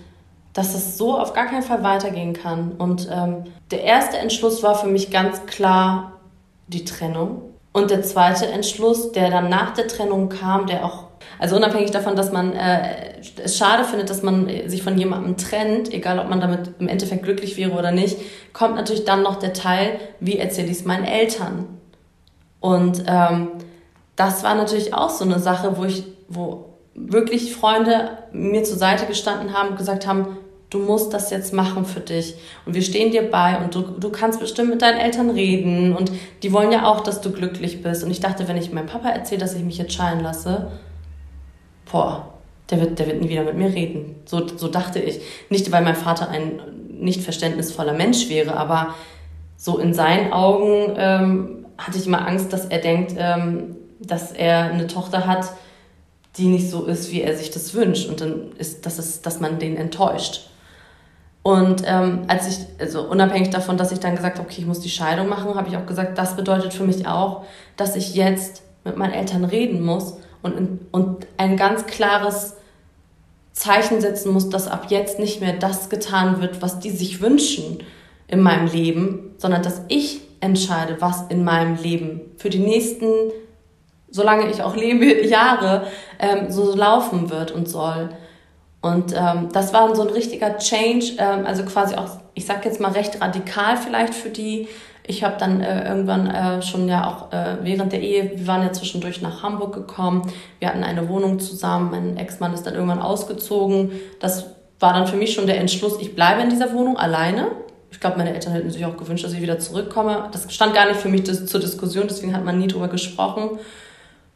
dass 0.54 0.76
es 0.76 0.98
so 0.98 1.18
auf 1.18 1.34
gar 1.34 1.46
keinen 1.46 1.64
Fall 1.64 1.82
weitergehen 1.84 2.34
kann. 2.34 2.74
Und 2.74 3.08
ähm, 3.10 3.46
der 3.72 3.84
erste 3.84 4.18
Entschluss 4.18 4.62
war 4.62 4.76
für 4.76 4.88
mich 4.88 5.10
ganz 5.10 5.46
klar 5.46 6.20
die 6.68 6.84
Trennung. 6.84 7.44
Und 7.72 7.90
der 7.90 8.04
zweite 8.04 8.48
Entschluss, 8.48 9.14
der 9.14 9.32
dann 9.32 9.50
nach 9.50 9.74
der 9.74 9.88
Trennung 9.88 10.28
kam, 10.28 10.68
der 10.68 10.86
auch 10.86 11.06
also 11.40 11.56
unabhängig 11.56 11.92
davon, 11.92 12.16
dass 12.16 12.32
man 12.32 12.54
äh, 12.54 13.20
es 13.44 13.58
schade 13.58 13.84
findet, 13.84 14.10
dass 14.10 14.24
man 14.24 14.50
sich 14.68 14.84
von 14.84 14.98
jemandem 14.98 15.38
trennt, 15.38 15.94
egal 15.94 16.20
ob 16.20 16.30
man 16.30 16.42
damit 16.42 16.72
im 16.80 16.88
Endeffekt 16.88 17.24
glücklich 17.24 17.58
wäre 17.58 17.72
oder 17.72 17.92
nicht, 17.92 18.18
kommt 18.54 18.76
natürlich 18.76 19.06
dann 19.06 19.24
noch 19.24 19.38
der 19.38 19.54
Teil, 19.54 20.00
wie 20.20 20.38
erzähle 20.38 20.68
ich 20.68 20.80
es 20.80 20.86
meinen 20.86 21.06
Eltern. 21.06 21.68
Und 22.60 23.04
ähm, 23.08 23.50
das 24.16 24.44
war 24.44 24.56
natürlich 24.56 24.94
auch 24.94 25.10
so 25.10 25.26
eine 25.26 25.40
Sache, 25.40 25.78
wo 25.78 25.84
ich, 25.84 26.04
wo 26.28 26.66
wirklich 26.94 27.56
Freunde 27.56 28.18
mir 28.32 28.64
zur 28.64 28.78
Seite 28.78 29.06
gestanden 29.06 29.54
haben 29.54 29.70
und 29.70 29.78
gesagt 29.78 30.06
haben, 30.06 30.38
du 30.70 30.80
musst 30.80 31.14
das 31.14 31.30
jetzt 31.30 31.54
machen 31.54 31.86
für 31.86 32.00
dich 32.00 32.36
und 32.66 32.74
wir 32.74 32.82
stehen 32.82 33.12
dir 33.12 33.30
bei 33.30 33.58
und 33.58 33.76
du, 33.76 33.82
du 33.82 34.10
kannst 34.10 34.40
bestimmt 34.40 34.70
mit 34.70 34.82
deinen 34.82 34.98
Eltern 34.98 35.30
reden 35.30 35.96
und 35.96 36.12
die 36.44 36.54
wollen 36.54 36.72
ja 36.72 36.86
auch, 36.86 37.02
dass 37.02 37.22
du 37.22 37.32
glücklich 37.32 37.84
bist. 37.84 38.04
Und 38.04 38.12
ich 38.12 38.22
dachte, 38.22 38.48
wenn 38.48 38.58
ich 38.58 38.72
meinem 38.72 38.88
Papa 38.88 39.10
erzähle, 39.10 39.42
dass 39.42 39.54
ich 39.54 39.64
mich 39.64 39.78
jetzt 39.78 39.94
scheiden 39.94 40.24
lasse, 40.24 40.72
boah, 41.92 42.32
der 42.70 42.80
wird, 42.80 43.00
der 43.00 43.08
wird 43.08 43.22
nie 43.22 43.30
wieder 43.30 43.44
mit 43.44 43.58
mir 43.58 43.74
reden. 43.74 44.16
So, 44.26 44.48
so 44.48 44.68
dachte 44.68 45.00
ich. 45.00 45.20
Nicht, 45.50 45.72
weil 45.72 45.84
mein 45.84 45.96
Vater 45.96 46.30
ein 46.30 46.62
nicht 46.90 47.22
verständnisvoller 47.22 47.94
Mensch 47.94 48.30
wäre, 48.30 48.56
aber 48.56 48.94
so 49.58 49.78
in 49.78 49.94
seinen 49.94 50.32
Augen 50.32 50.94
ähm, 50.98 51.66
hatte 51.78 51.98
ich 51.98 52.08
immer 52.08 52.28
Angst, 52.28 52.54
dass 52.54 52.66
er 52.66 52.80
denkt, 52.80 53.16
ähm, 53.18 53.76
dass 54.00 54.32
er 54.32 54.72
eine 54.72 54.88
Tochter 54.88 55.28
hat, 55.28 55.52
die 56.38 56.48
nicht 56.48 56.70
so 56.70 56.86
ist, 56.86 57.12
wie 57.12 57.22
er 57.22 57.36
sich 57.36 57.52
das 57.52 57.74
wünscht. 57.74 58.08
Und 58.08 58.22
dann 58.22 58.52
ist, 58.58 58.86
dass, 58.86 59.00
es, 59.00 59.22
dass 59.22 59.40
man 59.40 59.60
den 59.60 59.76
enttäuscht. 59.76 60.50
Und 61.44 61.84
ähm, 61.86 62.22
als 62.28 62.48
ich, 62.48 62.66
also 62.80 63.02
unabhängig 63.02 63.50
davon, 63.50 63.76
dass 63.76 63.92
ich 63.92 64.00
dann 64.00 64.16
gesagt 64.16 64.38
habe, 64.38 64.48
okay, 64.48 64.62
ich 64.62 64.68
muss 64.68 64.80
die 64.80 64.90
Scheidung 64.90 65.28
machen, 65.28 65.56
habe 65.56 65.70
ich 65.70 65.76
auch 65.76 65.88
gesagt, 65.88 66.18
das 66.18 66.36
bedeutet 66.36 66.74
für 66.74 66.84
mich 66.84 67.08
auch, 67.08 67.44
dass 67.76 67.96
ich 67.96 68.14
jetzt 68.14 68.62
mit 68.84 68.96
meinen 68.96 69.14
Eltern 69.14 69.44
reden 69.44 69.82
muss 69.82 70.16
und, 70.42 70.80
und 70.92 71.28
ein 71.38 71.58
ganz 71.58 71.86
klares 71.86 72.56
Zeichen 73.54 74.02
setzen 74.02 74.32
muss, 74.32 74.50
dass 74.50 74.68
ab 74.68 74.88
jetzt 74.90 75.20
nicht 75.20 75.42
mehr 75.42 75.54
das 75.54 75.90
getan 75.90 76.42
wird, 76.42 76.62
was 76.62 76.80
die 76.80 76.90
sich 76.90 77.22
wünschen 77.22 77.84
in 78.28 78.42
meinem 78.42 78.68
Leben, 78.68 79.36
sondern 79.38 79.62
dass 79.62 79.82
ich 79.90 80.22
entscheide, 80.40 80.98
was 81.00 81.24
in 81.30 81.44
meinem 81.44 81.76
Leben 81.76 82.22
für 82.38 82.50
die 82.50 82.60
nächsten, 82.60 83.08
solange 84.10 84.50
ich 84.50 84.64
auch 84.64 84.76
lebe, 84.76 85.26
Jahre 85.28 85.88
ähm, 86.20 86.50
so 86.50 86.76
laufen 86.76 87.30
wird 87.30 87.52
und 87.52 87.70
soll. 87.70 88.10
Und 88.82 89.14
ähm, 89.16 89.50
das 89.54 89.74
war 89.74 89.96
so 89.96 90.02
ein 90.02 90.10
richtiger 90.10 90.58
Change, 90.58 91.14
ähm, 91.20 91.46
also 91.46 91.64
quasi 91.64 91.96
auch, 91.96 92.18
ich 92.34 92.46
sag 92.46 92.66
jetzt 92.66 92.80
mal 92.80 92.92
recht 92.92 93.22
radikal 93.22 93.78
vielleicht 93.78 94.16
für 94.16 94.30
die. 94.30 94.68
Ich 95.08 95.24
habe 95.24 95.36
dann 95.40 95.62
äh, 95.62 95.88
irgendwann 95.88 96.28
äh, 96.28 96.62
schon 96.62 96.88
ja 96.88 97.08
auch 97.08 97.32
äh, 97.34 97.58
während 97.64 97.92
der 97.92 98.02
Ehe, 98.02 98.32
wir 98.36 98.48
waren 98.48 98.64
ja 98.64 98.72
zwischendurch 98.72 99.22
nach 99.22 99.42
Hamburg 99.42 99.74
gekommen, 99.74 100.32
wir 100.60 100.68
hatten 100.70 100.84
eine 100.84 101.10
Wohnung 101.10 101.40
zusammen, 101.40 101.90
mein 101.92 102.18
Ex-Mann 102.18 102.54
ist 102.54 102.64
dann 102.64 102.76
irgendwann 102.76 103.02
ausgezogen. 103.02 103.92
Das 104.20 104.46
war 104.80 104.94
dann 104.94 105.08
für 105.08 105.16
mich 105.16 105.34
schon 105.34 105.48
der 105.48 105.60
Entschluss, 105.60 106.00
ich 106.00 106.16
bleibe 106.16 106.42
in 106.42 106.50
dieser 106.50 106.74
Wohnung 106.74 106.98
alleine. 106.98 107.48
Ich 107.92 108.00
glaube, 108.00 108.18
meine 108.18 108.34
Eltern 108.34 108.54
hätten 108.54 108.70
sich 108.72 108.86
auch 108.86 108.96
gewünscht, 108.96 109.26
dass 109.26 109.34
ich 109.34 109.42
wieder 109.42 109.60
zurückkomme. 109.60 110.30
Das 110.32 110.52
stand 110.54 110.74
gar 110.74 110.88
nicht 110.88 111.00
für 111.00 111.10
mich 111.10 111.24
das, 111.24 111.46
zur 111.46 111.60
Diskussion, 111.60 112.08
deswegen 112.08 112.36
hat 112.36 112.46
man 112.46 112.58
nie 112.58 112.68
drüber 112.68 112.88
gesprochen. 112.88 113.60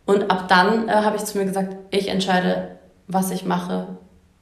Und 0.05 0.29
ab 0.29 0.47
dann 0.47 0.87
äh, 0.87 0.91
habe 0.91 1.15
ich 1.15 1.23
zu 1.23 1.37
mir 1.37 1.45
gesagt, 1.45 1.75
ich 1.91 2.09
entscheide, 2.09 2.77
was 3.07 3.31
ich 3.31 3.45
mache, 3.45 3.87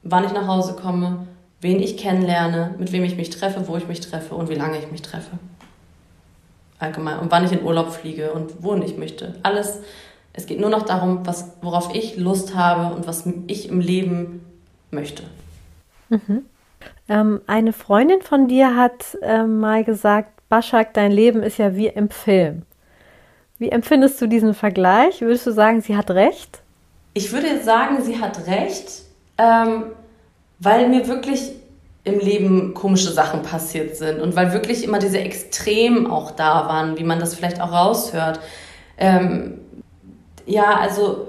wann 0.02 0.24
ich 0.24 0.32
nach 0.32 0.46
Hause 0.46 0.74
komme, 0.74 1.26
wen 1.60 1.80
ich 1.80 1.96
kennenlerne, 1.96 2.74
mit 2.78 2.92
wem 2.92 3.04
ich 3.04 3.16
mich 3.16 3.30
treffe, 3.30 3.66
wo 3.66 3.76
ich 3.76 3.88
mich 3.88 4.00
treffe 4.00 4.34
und 4.34 4.50
wie 4.50 4.54
lange 4.54 4.78
ich 4.78 4.90
mich 4.90 5.02
treffe. 5.02 5.38
Allgemein. 6.78 7.18
Und 7.18 7.30
wann 7.30 7.44
ich 7.44 7.52
in 7.52 7.62
Urlaub 7.62 7.92
fliege 7.92 8.32
und 8.32 8.62
wohin 8.62 8.82
ich 8.82 8.96
möchte. 8.96 9.34
Alles. 9.42 9.80
Es 10.32 10.46
geht 10.46 10.58
nur 10.58 10.70
noch 10.70 10.82
darum, 10.82 11.24
was, 11.26 11.52
worauf 11.62 11.94
ich 11.94 12.16
Lust 12.16 12.56
habe 12.56 12.94
und 12.94 13.06
was 13.06 13.24
ich 13.46 13.68
im 13.68 13.78
Leben 13.78 14.44
möchte. 14.90 15.22
Mhm. 16.08 16.44
Ähm, 17.08 17.40
eine 17.46 17.72
Freundin 17.72 18.20
von 18.20 18.48
dir 18.48 18.76
hat 18.76 19.16
ähm, 19.22 19.60
mal 19.60 19.84
gesagt, 19.84 20.30
Baschak, 20.48 20.92
dein 20.94 21.12
Leben 21.12 21.42
ist 21.42 21.58
ja 21.58 21.76
wie 21.76 21.86
im 21.86 22.10
Film. 22.10 22.62
Wie 23.58 23.68
empfindest 23.68 24.20
du 24.20 24.26
diesen 24.26 24.54
Vergleich? 24.54 25.20
Würdest 25.20 25.46
du 25.46 25.52
sagen, 25.52 25.80
sie 25.80 25.96
hat 25.96 26.10
recht? 26.10 26.62
Ich 27.12 27.32
würde 27.32 27.62
sagen, 27.62 28.02
sie 28.02 28.20
hat 28.20 28.46
recht 28.48 29.04
ähm, 29.38 29.84
weil 30.58 30.88
mir 30.88 31.06
wirklich 31.08 31.52
im 32.04 32.18
Leben 32.18 32.74
komische 32.74 33.10
Sachen 33.10 33.42
passiert 33.42 33.96
sind 33.96 34.20
und 34.20 34.36
weil 34.36 34.52
wirklich 34.52 34.84
immer 34.84 34.98
diese 34.98 35.18
Extremen 35.18 36.06
auch 36.06 36.30
da 36.32 36.68
waren, 36.68 36.98
wie 36.98 37.04
man 37.04 37.18
das 37.18 37.34
vielleicht 37.34 37.60
auch 37.60 37.72
raushört. 37.72 38.40
Ähm, 38.98 39.60
ja, 40.46 40.78
also 40.78 41.28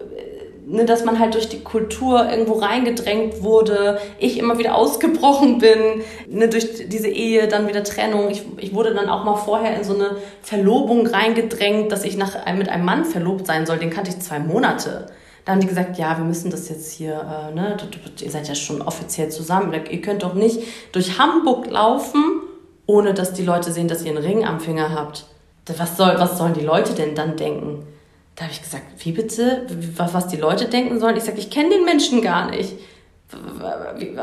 ne, 0.67 0.85
dass 0.85 1.05
man 1.05 1.19
halt 1.19 1.33
durch 1.33 1.49
die 1.49 1.61
Kultur 1.61 2.29
irgendwo 2.29 2.53
reingedrängt 2.53 3.43
wurde, 3.43 3.99
ich 4.19 4.38
immer 4.38 4.57
wieder 4.57 4.75
ausgebrochen 4.75 5.59
bin, 5.59 6.03
ne, 6.27 6.49
durch 6.49 6.88
diese 6.88 7.07
Ehe, 7.07 7.47
dann 7.47 7.67
wieder 7.67 7.83
Trennung. 7.83 8.29
Ich, 8.29 8.43
ich 8.57 8.73
wurde 8.73 8.93
dann 8.93 9.09
auch 9.09 9.23
mal 9.23 9.35
vorher 9.35 9.75
in 9.77 9.83
so 9.83 9.95
eine 9.95 10.17
Verlobung 10.41 11.07
reingedrängt, 11.07 11.91
dass 11.91 12.03
ich 12.03 12.17
nach, 12.17 12.45
mit 12.55 12.69
einem 12.69 12.85
Mann 12.85 13.05
verlobt 13.05 13.47
sein 13.47 13.65
soll. 13.65 13.77
Den 13.77 13.89
kannte 13.91 14.11
ich 14.11 14.19
zwei 14.19 14.39
Monate. 14.39 15.07
Da 15.45 15.51
haben 15.51 15.62
die 15.62 15.67
gesagt, 15.67 15.99
ja, 15.99 16.17
wir 16.17 16.25
müssen 16.25 16.49
das 16.49 16.69
jetzt 16.69 16.91
hier, 16.91 17.13
äh, 17.13 17.53
ne, 17.53 17.77
ihr 18.19 18.31
seid 18.31 18.47
ja 18.47 18.55
schon 18.55 18.81
offiziell 18.81 19.29
zusammen. 19.29 19.73
Ihr 19.73 20.01
könnt 20.01 20.23
doch 20.23 20.34
nicht 20.34 20.60
durch 20.91 21.19
Hamburg 21.19 21.69
laufen, 21.69 22.41
ohne 22.88 23.13
dass 23.13 23.34
die 23.34 23.43
Leute 23.43 23.71
sehen, 23.71 23.88
dass 23.88 24.03
ihr 24.03 24.12
einen 24.12 24.25
Ring 24.25 24.43
am 24.43 24.60
Finger 24.60 24.89
habt. 24.91 25.27
Was, 25.77 25.97
soll, 25.97 26.15
was 26.17 26.38
sollen 26.39 26.53
die 26.53 26.65
Leute 26.65 26.93
denn 26.93 27.13
dann 27.13 27.38
denken? 27.38 27.86
Da 28.36 28.43
habe 28.43 28.53
ich 28.53 28.62
gesagt, 28.62 28.84
wie 28.99 29.12
bitte? 29.12 29.65
Was 29.95 30.27
die 30.27 30.38
Leute 30.38 30.65
denken 30.65 30.99
sollen? 30.99 31.15
Ich 31.15 31.23
sage, 31.23 31.38
ich 31.38 31.49
kenne 31.49 31.69
den 31.69 31.86
Menschen 31.86 32.21
gar 32.21 32.49
nicht. 32.49 32.73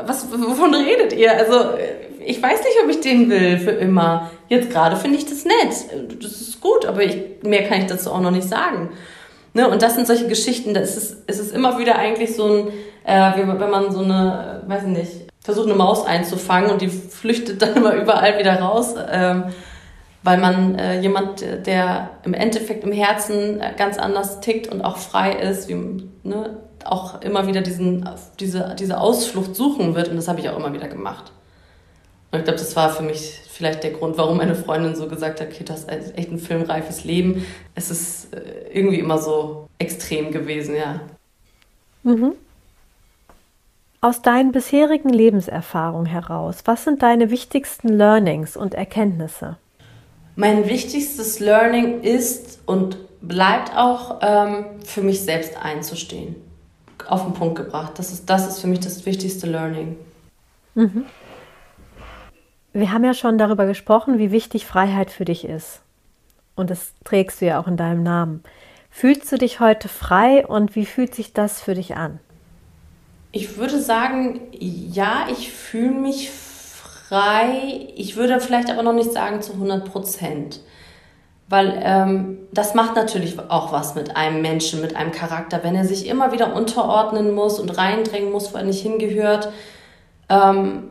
Was, 0.06 0.30
wovon 0.30 0.74
redet 0.74 1.12
ihr? 1.12 1.37
Also, 1.37 1.70
ich 2.24 2.42
weiß 2.42 2.58
nicht, 2.58 2.76
ob 2.85 2.90
ich 2.90 3.00
den 3.00 3.30
will 3.30 3.58
für 3.58 3.70
immer. 3.70 4.30
Jetzt 4.48 4.70
gerade 4.70 4.96
finde 4.96 5.18
ich 5.18 5.24
das 5.24 5.44
nett. 5.44 6.22
Das 6.22 6.40
ist 6.40 6.61
gut, 6.61 6.85
aber 6.85 7.02
ich, 7.02 7.16
mehr 7.42 7.66
kann 7.66 7.80
ich 7.80 7.87
dazu 7.87 8.12
auch 8.12 8.20
noch 8.20 8.30
nicht 8.30 8.48
sagen. 8.48 8.90
Ne? 9.54 9.68
Und 9.68 9.82
das 9.82 9.94
sind 9.94 10.06
solche 10.06 10.28
Geschichten, 10.28 10.74
da 10.74 10.80
ist 10.80 10.96
es, 10.96 11.38
ist 11.38 11.54
immer 11.54 11.78
wieder 11.78 11.96
eigentlich 11.96 12.34
so 12.34 12.46
ein, 12.46 12.68
äh, 13.04 13.32
wenn 13.36 13.70
man 13.70 13.92
so 13.92 14.00
eine, 14.00 14.62
weiß 14.66 14.82
ich 14.84 14.88
nicht, 14.88 15.12
versucht 15.40 15.66
eine 15.66 15.74
Maus 15.74 16.06
einzufangen 16.06 16.70
und 16.70 16.80
die 16.80 16.88
flüchtet 16.88 17.60
dann 17.60 17.76
immer 17.76 17.94
überall 17.94 18.38
wieder 18.38 18.60
raus, 18.60 18.94
ähm, 19.10 19.44
weil 20.22 20.38
man 20.38 20.76
äh, 20.76 21.00
jemand, 21.00 21.44
der 21.66 22.10
im 22.24 22.32
Endeffekt 22.32 22.84
im 22.84 22.92
Herzen 22.92 23.60
äh, 23.60 23.72
ganz 23.76 23.98
anders 23.98 24.40
tickt 24.40 24.68
und 24.68 24.82
auch 24.82 24.96
frei 24.96 25.32
ist, 25.32 25.68
wie, 25.68 25.74
ne, 26.22 26.58
auch 26.84 27.20
immer 27.22 27.46
wieder 27.46 27.60
diesen, 27.60 28.08
diese, 28.40 28.74
diese 28.78 28.98
Ausflucht 28.98 29.54
suchen 29.54 29.94
wird 29.94 30.08
und 30.08 30.16
das 30.16 30.28
habe 30.28 30.40
ich 30.40 30.48
auch 30.48 30.56
immer 30.56 30.72
wieder 30.72 30.88
gemacht. 30.88 31.32
Und 32.32 32.38
ich 32.38 32.44
glaube, 32.44 32.58
das 32.58 32.74
war 32.74 32.90
für 32.90 33.02
mich 33.02 33.40
vielleicht 33.46 33.84
der 33.84 33.90
Grund, 33.92 34.16
warum 34.16 34.38
meine 34.38 34.54
Freundin 34.54 34.96
so 34.96 35.06
gesagt 35.06 35.40
hat, 35.40 35.48
okay, 35.48 35.64
das 35.64 35.84
ist 35.84 36.16
echt 36.16 36.32
ein 36.32 36.38
filmreifes 36.38 37.04
Leben. 37.04 37.46
Es 37.74 37.90
ist 37.90 38.34
äh, 38.34 38.70
irgendwie 38.72 38.98
immer 38.98 39.18
so 39.18 39.68
extrem 39.78 40.32
gewesen, 40.32 40.74
ja. 40.74 41.00
Mhm. 42.02 42.32
Aus 44.00 44.22
deinen 44.22 44.50
bisherigen 44.50 45.10
Lebenserfahrungen 45.10 46.06
heraus, 46.06 46.62
was 46.64 46.84
sind 46.84 47.02
deine 47.02 47.30
wichtigsten 47.30 47.88
Learnings 47.88 48.56
und 48.56 48.74
Erkenntnisse? 48.74 49.58
Mein 50.34 50.68
wichtigstes 50.68 51.38
Learning 51.38 52.00
ist 52.00 52.60
und 52.64 52.96
bleibt 53.20 53.76
auch 53.76 54.18
ähm, 54.22 54.64
für 54.84 55.02
mich 55.02 55.20
selbst 55.20 55.56
einzustehen. 55.62 56.34
Auf 57.06 57.24
den 57.24 57.34
Punkt 57.34 57.56
gebracht. 57.56 57.92
Das 57.96 58.10
ist, 58.12 58.28
das 58.30 58.48
ist 58.48 58.60
für 58.60 58.66
mich 58.66 58.80
das 58.80 59.04
wichtigste 59.04 59.46
Learning. 59.46 59.96
Mhm. 60.74 61.04
Wir 62.72 62.92
haben 62.92 63.04
ja 63.04 63.14
schon 63.14 63.38
darüber 63.38 63.66
gesprochen, 63.66 64.18
wie 64.18 64.32
wichtig 64.32 64.66
Freiheit 64.66 65.11
für 65.11 65.24
dich 65.24 65.44
ist. 65.44 65.82
Und 66.54 66.70
das 66.70 66.94
trägst 67.04 67.40
du 67.40 67.46
ja 67.46 67.61
auch 67.61 67.66
in 67.66 67.76
deinem 67.76 68.02
Namen. 68.02 68.42
Fühlst 68.90 69.30
du 69.32 69.37
dich 69.37 69.61
heute 69.61 69.88
frei 69.88 70.46
und 70.46 70.74
wie 70.74 70.87
fühlt 70.87 71.14
sich 71.14 71.32
das 71.32 71.61
für 71.61 71.74
dich 71.74 71.96
an? 71.96 72.18
Ich 73.32 73.56
würde 73.56 73.80
sagen, 73.80 74.40
ja, 74.52 75.26
ich 75.30 75.52
fühle 75.52 75.92
mich 75.92 76.30
frei. 76.30 77.88
Ich 77.96 78.16
würde 78.16 78.40
vielleicht 78.40 78.70
aber 78.70 78.82
noch 78.82 78.92
nicht 78.92 79.12
sagen 79.12 79.40
zu 79.40 79.54
100 79.54 79.90
Prozent. 79.90 80.61
Weil 81.48 81.78
ähm, 81.82 82.38
das 82.52 82.74
macht 82.74 82.94
natürlich 82.96 83.38
auch 83.38 83.72
was 83.72 83.94
mit 83.94 84.16
einem 84.16 84.40
Menschen, 84.40 84.80
mit 84.80 84.96
einem 84.96 85.12
Charakter, 85.12 85.62
wenn 85.62 85.74
er 85.74 85.85
sich 85.85 86.06
immer 86.06 86.32
wieder 86.32 86.54
unterordnen 86.54 87.35
muss 87.35 87.58
und 87.58 87.70
reindrängen 87.76 88.32
muss, 88.32 88.52
wo 88.52 88.58
er 88.58 88.64
nicht 88.64 88.80
hingehört. 88.80 89.50
Ähm, 90.28 90.85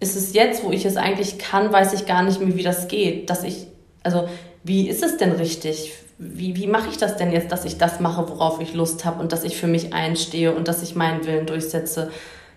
ist 0.00 0.16
es 0.16 0.34
jetzt, 0.34 0.64
wo 0.64 0.70
ich 0.70 0.84
es 0.84 0.96
eigentlich 0.96 1.38
kann, 1.38 1.72
weiß 1.72 1.92
ich 1.92 2.06
gar 2.06 2.22
nicht 2.22 2.40
mehr, 2.40 2.56
wie 2.56 2.62
das 2.62 2.88
geht. 2.88 3.30
Dass 3.30 3.44
ich, 3.44 3.66
also, 4.02 4.28
wie 4.62 4.88
ist 4.88 5.02
es 5.02 5.16
denn 5.16 5.32
richtig? 5.32 5.92
Wie, 6.18 6.56
wie 6.56 6.66
mache 6.66 6.88
ich 6.90 6.96
das 6.96 7.16
denn 7.16 7.32
jetzt, 7.32 7.50
dass 7.50 7.64
ich 7.64 7.78
das 7.78 8.00
mache, 8.00 8.28
worauf 8.28 8.60
ich 8.60 8.74
Lust 8.74 9.04
habe 9.04 9.20
und 9.20 9.32
dass 9.32 9.44
ich 9.44 9.56
für 9.56 9.66
mich 9.66 9.92
einstehe 9.92 10.54
und 10.54 10.68
dass 10.68 10.82
ich 10.82 10.94
meinen 10.94 11.26
Willen 11.26 11.46
durchsetze? 11.46 12.10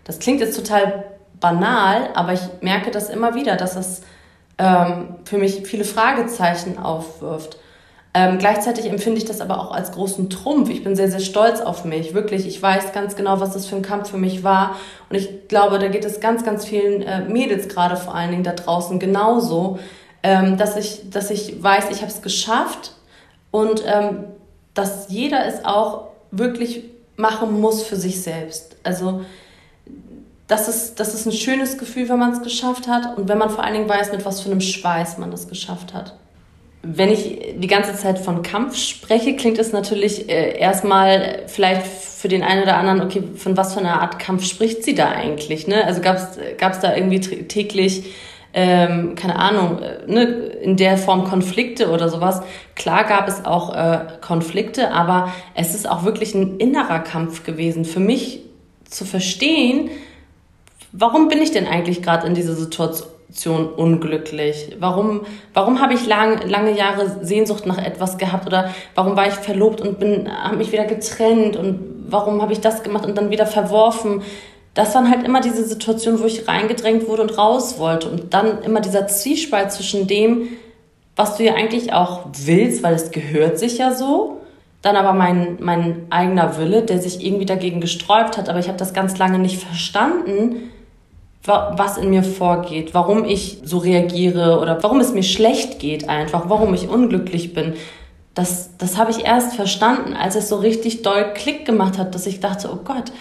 Das 0.04 0.20
klingt 0.20 0.40
jetzt 0.40 0.56
total 0.56 1.06
banal, 1.40 2.10
aber 2.14 2.34
ich 2.34 2.42
merke 2.62 2.92
das 2.92 3.10
immer 3.10 3.36
wieder, 3.36 3.56
dass 3.56 3.76
es 3.76 4.02
ähm, 4.58 5.16
für 5.26 5.38
mich 5.38 5.68
viele 5.68 5.84
Fragezeichen 5.84 6.78
aufwirft. 6.78 7.58
Ähm, 8.14 8.40
gleichzeitig 8.40 8.86
empfinde 8.86 9.20
ich 9.20 9.26
das 9.26 9.42
aber 9.42 9.60
auch 9.60 9.72
als 9.72 9.92
großen 9.92 10.30
Trumpf. 10.30 10.70
Ich 10.70 10.84
bin 10.84 10.96
sehr, 10.96 11.12
sehr 11.12 11.20
stolz 11.20 11.62
auf 11.62 11.86
mich. 11.86 12.14
Wirklich, 12.14 12.48
ich 12.48 12.62
weiß 12.62 12.94
ganz 12.94 13.16
genau, 13.16 13.40
was 13.40 13.54
das 13.54 13.68
für 13.68 13.76
ein 13.76 13.82
Kampf 13.82 14.10
für 14.10 14.18
mich 14.18 14.44
war. 14.44 14.76
Und 15.10 15.18
ich 15.18 15.48
glaube, 15.48 15.78
da 15.78 15.88
geht 15.88 16.06
es 16.06 16.20
ganz, 16.20 16.44
ganz 16.44 16.66
vielen 16.66 17.02
äh, 17.02 17.22
Mädels 17.22 17.68
gerade 17.68 17.96
vor 17.96 18.16
allen 18.16 18.32
Dingen 18.32 18.44
da 18.44 18.54
draußen 18.54 19.00
genauso, 19.00 19.80
ähm, 20.24 20.58
dass, 20.58 20.78
ich, 20.78 21.10
dass 21.10 21.30
ich 21.30 21.62
weiß, 21.62 21.92
ich 21.92 22.02
habe 22.02 22.12
es 22.12 22.22
geschafft 22.22 22.94
und 23.52 23.84
ähm, 23.86 24.26
dass 24.74 25.10
jeder 25.10 25.46
es 25.46 25.64
auch 25.66 26.08
wirklich 26.32 26.86
machen 27.18 27.60
muss 27.60 27.84
für 27.84 27.96
sich 27.96 28.22
selbst. 28.22 28.78
Also 28.84 29.22
das 30.48 30.70
ist, 30.70 31.00
das 31.00 31.14
ist 31.14 31.26
ein 31.26 31.32
schönes 31.32 31.78
Gefühl, 31.78 32.08
wenn 32.10 32.20
man 32.20 32.32
es 32.32 32.42
geschafft 32.42 32.88
hat 32.88 33.18
und 33.18 33.28
wenn 33.28 33.38
man 33.38 33.50
vor 33.50 33.64
allen 33.64 33.74
Dingen 33.74 33.90
weiß, 33.90 34.12
mit 34.12 34.26
was 34.26 34.42
für 34.42 34.50
einem 34.50 34.62
Schweiß 34.62 35.18
man 35.18 35.30
das 35.30 35.48
geschafft 35.48 35.94
hat. 35.94 36.16
Wenn 36.84 37.12
ich 37.12 37.56
die 37.58 37.68
ganze 37.68 37.96
Zeit 37.96 38.20
von 38.20 38.44
Kampf 38.44 38.78
spreche, 38.78 39.36
klingt 39.36 39.58
es 39.58 39.74
natürlich 39.74 40.30
äh, 40.30 40.58
erstmal 40.58 41.44
vielleicht 41.48 41.86
für 41.86 42.28
den 42.28 42.44
einen 42.44 42.64
oder 42.64 42.78
anderen, 42.78 43.02
okay, 43.02 43.24
von 43.36 43.58
was 43.58 43.74
für 43.74 43.80
einer 43.80 44.02
Art 44.02 44.20
Kampf 44.20 44.46
spricht 44.46 44.84
sie 44.84 44.96
da 44.96 45.10
eigentlich? 45.10 45.68
Ne? 45.68 45.84
Also 45.86 46.02
gab 46.02 46.18
es 46.18 46.80
da 46.80 46.96
irgendwie 46.96 47.20
täglich, 47.20 48.06
ähm, 48.54 49.16
keine 49.16 49.38
Ahnung, 49.38 49.80
äh, 49.82 50.12
ne, 50.12 50.24
in 50.62 50.78
der 50.78 50.98
Form 50.98 51.26
Konflikte 51.26 51.92
oder 51.92 52.10
sowas? 52.10 52.42
Klar 52.76 53.04
gab 53.04 53.28
es 53.28 53.46
auch 53.46 53.76
äh, 53.76 54.00
Konflikte, 54.22 54.92
aber 54.92 55.32
es 55.56 55.76
ist 55.76 55.90
auch 55.90 56.06
wirklich 56.06 56.34
ein 56.34 56.58
innerer 56.58 57.00
Kampf 57.00 57.44
gewesen. 57.44 57.86
Für 57.86 58.00
mich 58.00 58.42
zu 58.86 59.06
verstehen, 59.06 59.90
warum 60.92 61.28
bin 61.28 61.42
ich 61.42 61.52
denn 61.52 61.68
eigentlich 61.68 62.02
gerade 62.02 62.26
in 62.26 62.34
dieser 62.34 62.56
Situation 62.56 63.10
unglücklich? 63.76 64.76
Warum, 64.80 65.22
warum 65.54 65.82
habe 65.82 65.94
ich 65.94 66.08
lang, 66.08 66.48
lange 66.48 66.78
Jahre 66.78 67.24
Sehnsucht 67.26 67.66
nach 67.66 67.78
etwas 67.78 68.18
gehabt 68.18 68.48
oder 68.48 68.74
warum 68.96 69.16
war 69.16 69.28
ich 69.28 69.34
verlobt 69.34 69.82
und 69.82 70.02
habe 70.30 70.58
mich 70.58 70.72
wieder 70.72 70.86
getrennt 70.86 71.56
und 71.56 71.80
warum 72.10 72.42
habe 72.42 72.54
ich 72.54 72.62
das 72.62 72.84
gemacht 72.84 73.06
und 73.06 73.18
dann 73.18 73.30
wieder 73.30 73.46
verworfen? 73.46 74.22
Das 74.74 74.96
waren 74.96 75.10
halt 75.10 75.26
immer 75.26 75.42
diese 75.42 75.64
Situationen, 75.64 76.22
wo 76.22 76.26
ich 76.26 76.48
reingedrängt 76.48 77.08
wurde 77.08 77.24
und 77.24 77.38
raus 77.38 77.80
wollte 77.80 78.10
und 78.10 78.34
dann 78.34 78.62
immer 78.62 78.80
dieser 78.80 79.08
Zwiespalt 79.08 79.72
zwischen 79.72 80.08
dem, 80.08 80.50
was 81.16 81.36
du 81.36 81.44
ja 81.44 81.56
eigentlich 81.56 81.94
auch 81.94 82.28
willst, 82.46 82.84
weil 82.84 82.94
es 82.94 83.12
gehört 83.12 83.60
sich 83.60 83.80
ja 83.80 83.92
so, 83.92 84.42
dann 84.84 84.96
aber 84.96 85.14
mein, 85.14 85.58
mein 85.60 86.06
eigener 86.12 86.58
Wille, 86.58 86.84
der 86.84 87.00
sich 87.00 87.26
irgendwie 87.26 87.46
dagegen 87.46 87.82
gesträubt 87.82 88.38
hat, 88.38 88.50
aber 88.50 88.60
ich 88.60 88.68
habe 88.68 88.78
das 88.78 88.94
ganz 88.94 89.18
lange 89.18 89.40
nicht 89.40 89.62
verstanden, 89.62 90.72
was 91.44 91.98
in 91.98 92.10
mir 92.10 92.24
vorgeht, 92.24 92.94
warum 92.94 93.24
ich 93.24 93.60
so 93.64 93.78
reagiere 93.78 94.60
oder 94.60 94.84
warum 94.84 95.00
es 95.00 95.14
mir 95.14 95.24
schlecht 95.24 95.80
geht 95.80 96.10
einfach, 96.10 96.50
warum 96.50 96.74
ich 96.74 96.90
unglücklich 96.90 97.54
bin. 97.54 97.74
Das, 98.34 98.78
das 98.78 98.98
habe 98.98 99.12
ich 99.12 99.26
erst 99.26 99.56
verstanden, 99.56 100.14
als 100.14 100.36
es 100.36 100.50
so 100.50 100.58
richtig 100.58 101.02
doll 101.02 101.34
Klick 101.34 101.66
gemacht 101.66 101.98
hat, 101.98 102.14
dass 102.14 102.28
ich 102.28 102.40
dachte, 102.40 102.70
oh 102.72 102.80
Gott, 102.84 103.12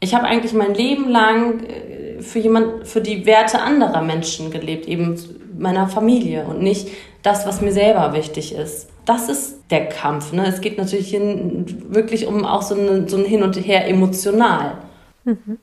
ich 0.00 0.14
habe 0.14 0.26
eigentlich 0.26 0.52
mein 0.52 0.74
Leben 0.74 1.08
lang 1.08 1.64
äh, 1.64 2.20
für 2.20 2.40
jemand, 2.40 2.86
für 2.86 3.00
die 3.00 3.24
Werte 3.24 3.60
anderer 3.60 4.02
Menschen 4.02 4.50
gelebt, 4.50 4.88
eben 4.88 5.16
meiner 5.56 5.86
Familie 5.88 6.44
und 6.44 6.60
nicht 6.60 6.88
das, 7.22 7.46
was 7.46 7.60
mir 7.60 7.72
selber 7.72 8.12
wichtig 8.12 8.54
ist. 8.54 8.88
Das 9.04 9.28
ist 9.28 9.60
der 9.70 9.88
Kampf. 9.88 10.32
Ne? 10.32 10.46
Es 10.46 10.60
geht 10.60 10.78
natürlich 10.78 11.10
hin, 11.10 11.64
wirklich 11.88 12.26
um 12.26 12.44
auch 12.44 12.62
so, 12.62 12.74
eine, 12.74 13.08
so 13.08 13.16
ein 13.16 13.24
Hin 13.24 13.42
und 13.42 13.56
Her 13.56 13.88
emotional. 13.88 14.78
Mhm. 15.24 15.58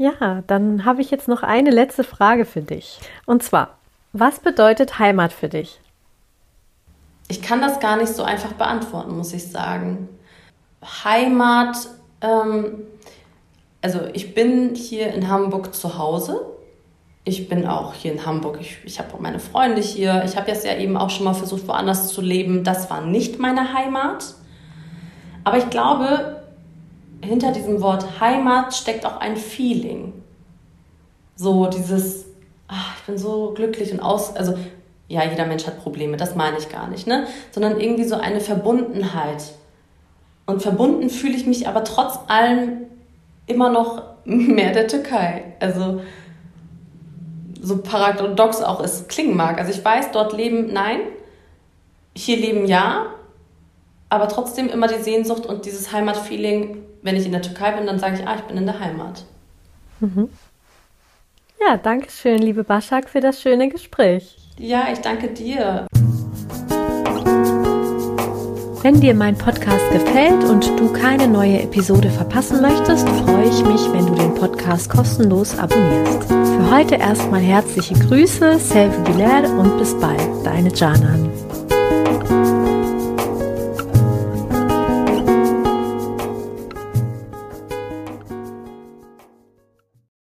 Ja, 0.00 0.42
dann 0.46 0.86
habe 0.86 1.02
ich 1.02 1.10
jetzt 1.10 1.28
noch 1.28 1.42
eine 1.42 1.68
letzte 1.68 2.04
Frage 2.04 2.46
für 2.46 2.62
dich. 2.62 3.00
Und 3.26 3.42
zwar, 3.42 3.76
was 4.14 4.40
bedeutet 4.40 4.98
Heimat 4.98 5.30
für 5.30 5.50
dich? 5.50 5.78
Ich 7.28 7.42
kann 7.42 7.60
das 7.60 7.80
gar 7.80 7.98
nicht 7.98 8.08
so 8.08 8.22
einfach 8.22 8.54
beantworten, 8.54 9.14
muss 9.14 9.34
ich 9.34 9.48
sagen. 9.48 10.08
Heimat, 11.04 11.76
ähm, 12.22 12.84
also 13.82 14.00
ich 14.14 14.32
bin 14.32 14.74
hier 14.74 15.12
in 15.12 15.28
Hamburg 15.28 15.74
zu 15.74 15.98
Hause. 15.98 16.46
Ich 17.24 17.50
bin 17.50 17.66
auch 17.66 17.92
hier 17.92 18.12
in 18.12 18.24
Hamburg. 18.24 18.56
Ich, 18.58 18.78
ich 18.86 18.98
habe 19.00 19.12
auch 19.12 19.20
meine 19.20 19.38
Freunde 19.38 19.82
hier. 19.82 20.22
Ich 20.24 20.34
habe 20.34 20.50
jetzt 20.50 20.64
ja 20.64 20.78
eben 20.78 20.96
auch 20.96 21.10
schon 21.10 21.24
mal 21.24 21.34
versucht, 21.34 21.68
woanders 21.68 22.08
zu 22.08 22.22
leben. 22.22 22.64
Das 22.64 22.88
war 22.88 23.02
nicht 23.02 23.38
meine 23.38 23.74
Heimat. 23.74 24.34
Aber 25.44 25.58
ich 25.58 25.68
glaube, 25.68 26.39
hinter 27.22 27.52
diesem 27.52 27.80
Wort 27.80 28.20
Heimat 28.20 28.74
steckt 28.74 29.04
auch 29.06 29.18
ein 29.18 29.36
Feeling. 29.36 30.12
So 31.36 31.66
dieses, 31.66 32.26
ach, 32.68 32.96
ich 32.98 33.06
bin 33.06 33.18
so 33.18 33.52
glücklich 33.54 33.92
und 33.92 34.00
aus, 34.00 34.36
also 34.36 34.56
ja, 35.08 35.24
jeder 35.24 35.46
Mensch 35.46 35.66
hat 35.66 35.82
Probleme, 35.82 36.16
das 36.16 36.36
meine 36.36 36.58
ich 36.58 36.68
gar 36.68 36.88
nicht, 36.88 37.06
ne? 37.06 37.26
Sondern 37.50 37.80
irgendwie 37.80 38.04
so 38.04 38.14
eine 38.14 38.40
Verbundenheit. 38.40 39.42
Und 40.46 40.62
verbunden 40.62 41.10
fühle 41.10 41.34
ich 41.34 41.46
mich 41.46 41.66
aber 41.66 41.84
trotz 41.84 42.18
allem 42.28 42.86
immer 43.46 43.70
noch 43.70 44.02
mehr 44.24 44.72
der 44.72 44.86
Türkei. 44.86 45.54
Also 45.60 46.00
so 47.60 47.78
paradox 47.78 48.62
auch 48.62 48.80
es 48.80 49.08
klingen 49.08 49.36
mag. 49.36 49.58
Also 49.58 49.70
ich 49.70 49.84
weiß, 49.84 50.12
dort 50.12 50.32
leben 50.32 50.72
nein, 50.72 51.00
hier 52.16 52.36
leben 52.36 52.66
ja, 52.66 53.06
aber 54.10 54.28
trotzdem 54.28 54.68
immer 54.68 54.88
die 54.88 55.02
Sehnsucht 55.02 55.46
und 55.46 55.64
dieses 55.64 55.92
Heimatfeeling 55.92 56.84
wenn 57.02 57.16
ich 57.16 57.26
in 57.26 57.32
der 57.32 57.42
Türkei 57.42 57.72
bin, 57.72 57.86
dann 57.86 57.98
sage 57.98 58.16
ich, 58.20 58.26
ah, 58.26 58.36
ich 58.36 58.42
bin 58.42 58.56
in 58.56 58.66
der 58.66 58.78
Heimat. 58.78 59.24
Mhm. 60.00 60.28
Ja, 61.60 61.76
danke 61.76 62.10
schön, 62.10 62.38
liebe 62.38 62.64
Baschak, 62.64 63.08
für 63.08 63.20
das 63.20 63.40
schöne 63.40 63.68
Gespräch. 63.68 64.36
Ja, 64.58 64.88
ich 64.92 65.00
danke 65.00 65.28
dir. 65.28 65.86
Wenn 68.82 68.98
dir 68.98 69.14
mein 69.14 69.36
Podcast 69.36 69.90
gefällt 69.92 70.42
und 70.44 70.66
du 70.80 70.90
keine 70.90 71.28
neue 71.28 71.60
Episode 71.60 72.08
verpassen 72.08 72.62
möchtest, 72.62 73.06
freue 73.06 73.44
ich 73.44 73.62
mich, 73.62 73.92
wenn 73.92 74.06
du 74.06 74.14
den 74.14 74.34
Podcast 74.34 74.88
kostenlos 74.88 75.58
abonnierst. 75.58 76.24
Für 76.24 76.70
heute 76.70 76.94
erstmal 76.94 77.40
herzliche 77.40 77.94
Grüße, 77.94 78.58
Selvi 78.58 79.12
Bilal 79.12 79.44
und 79.58 79.78
bis 79.78 79.94
bald, 80.00 80.20
deine 80.44 80.72
Janan. 80.74 81.30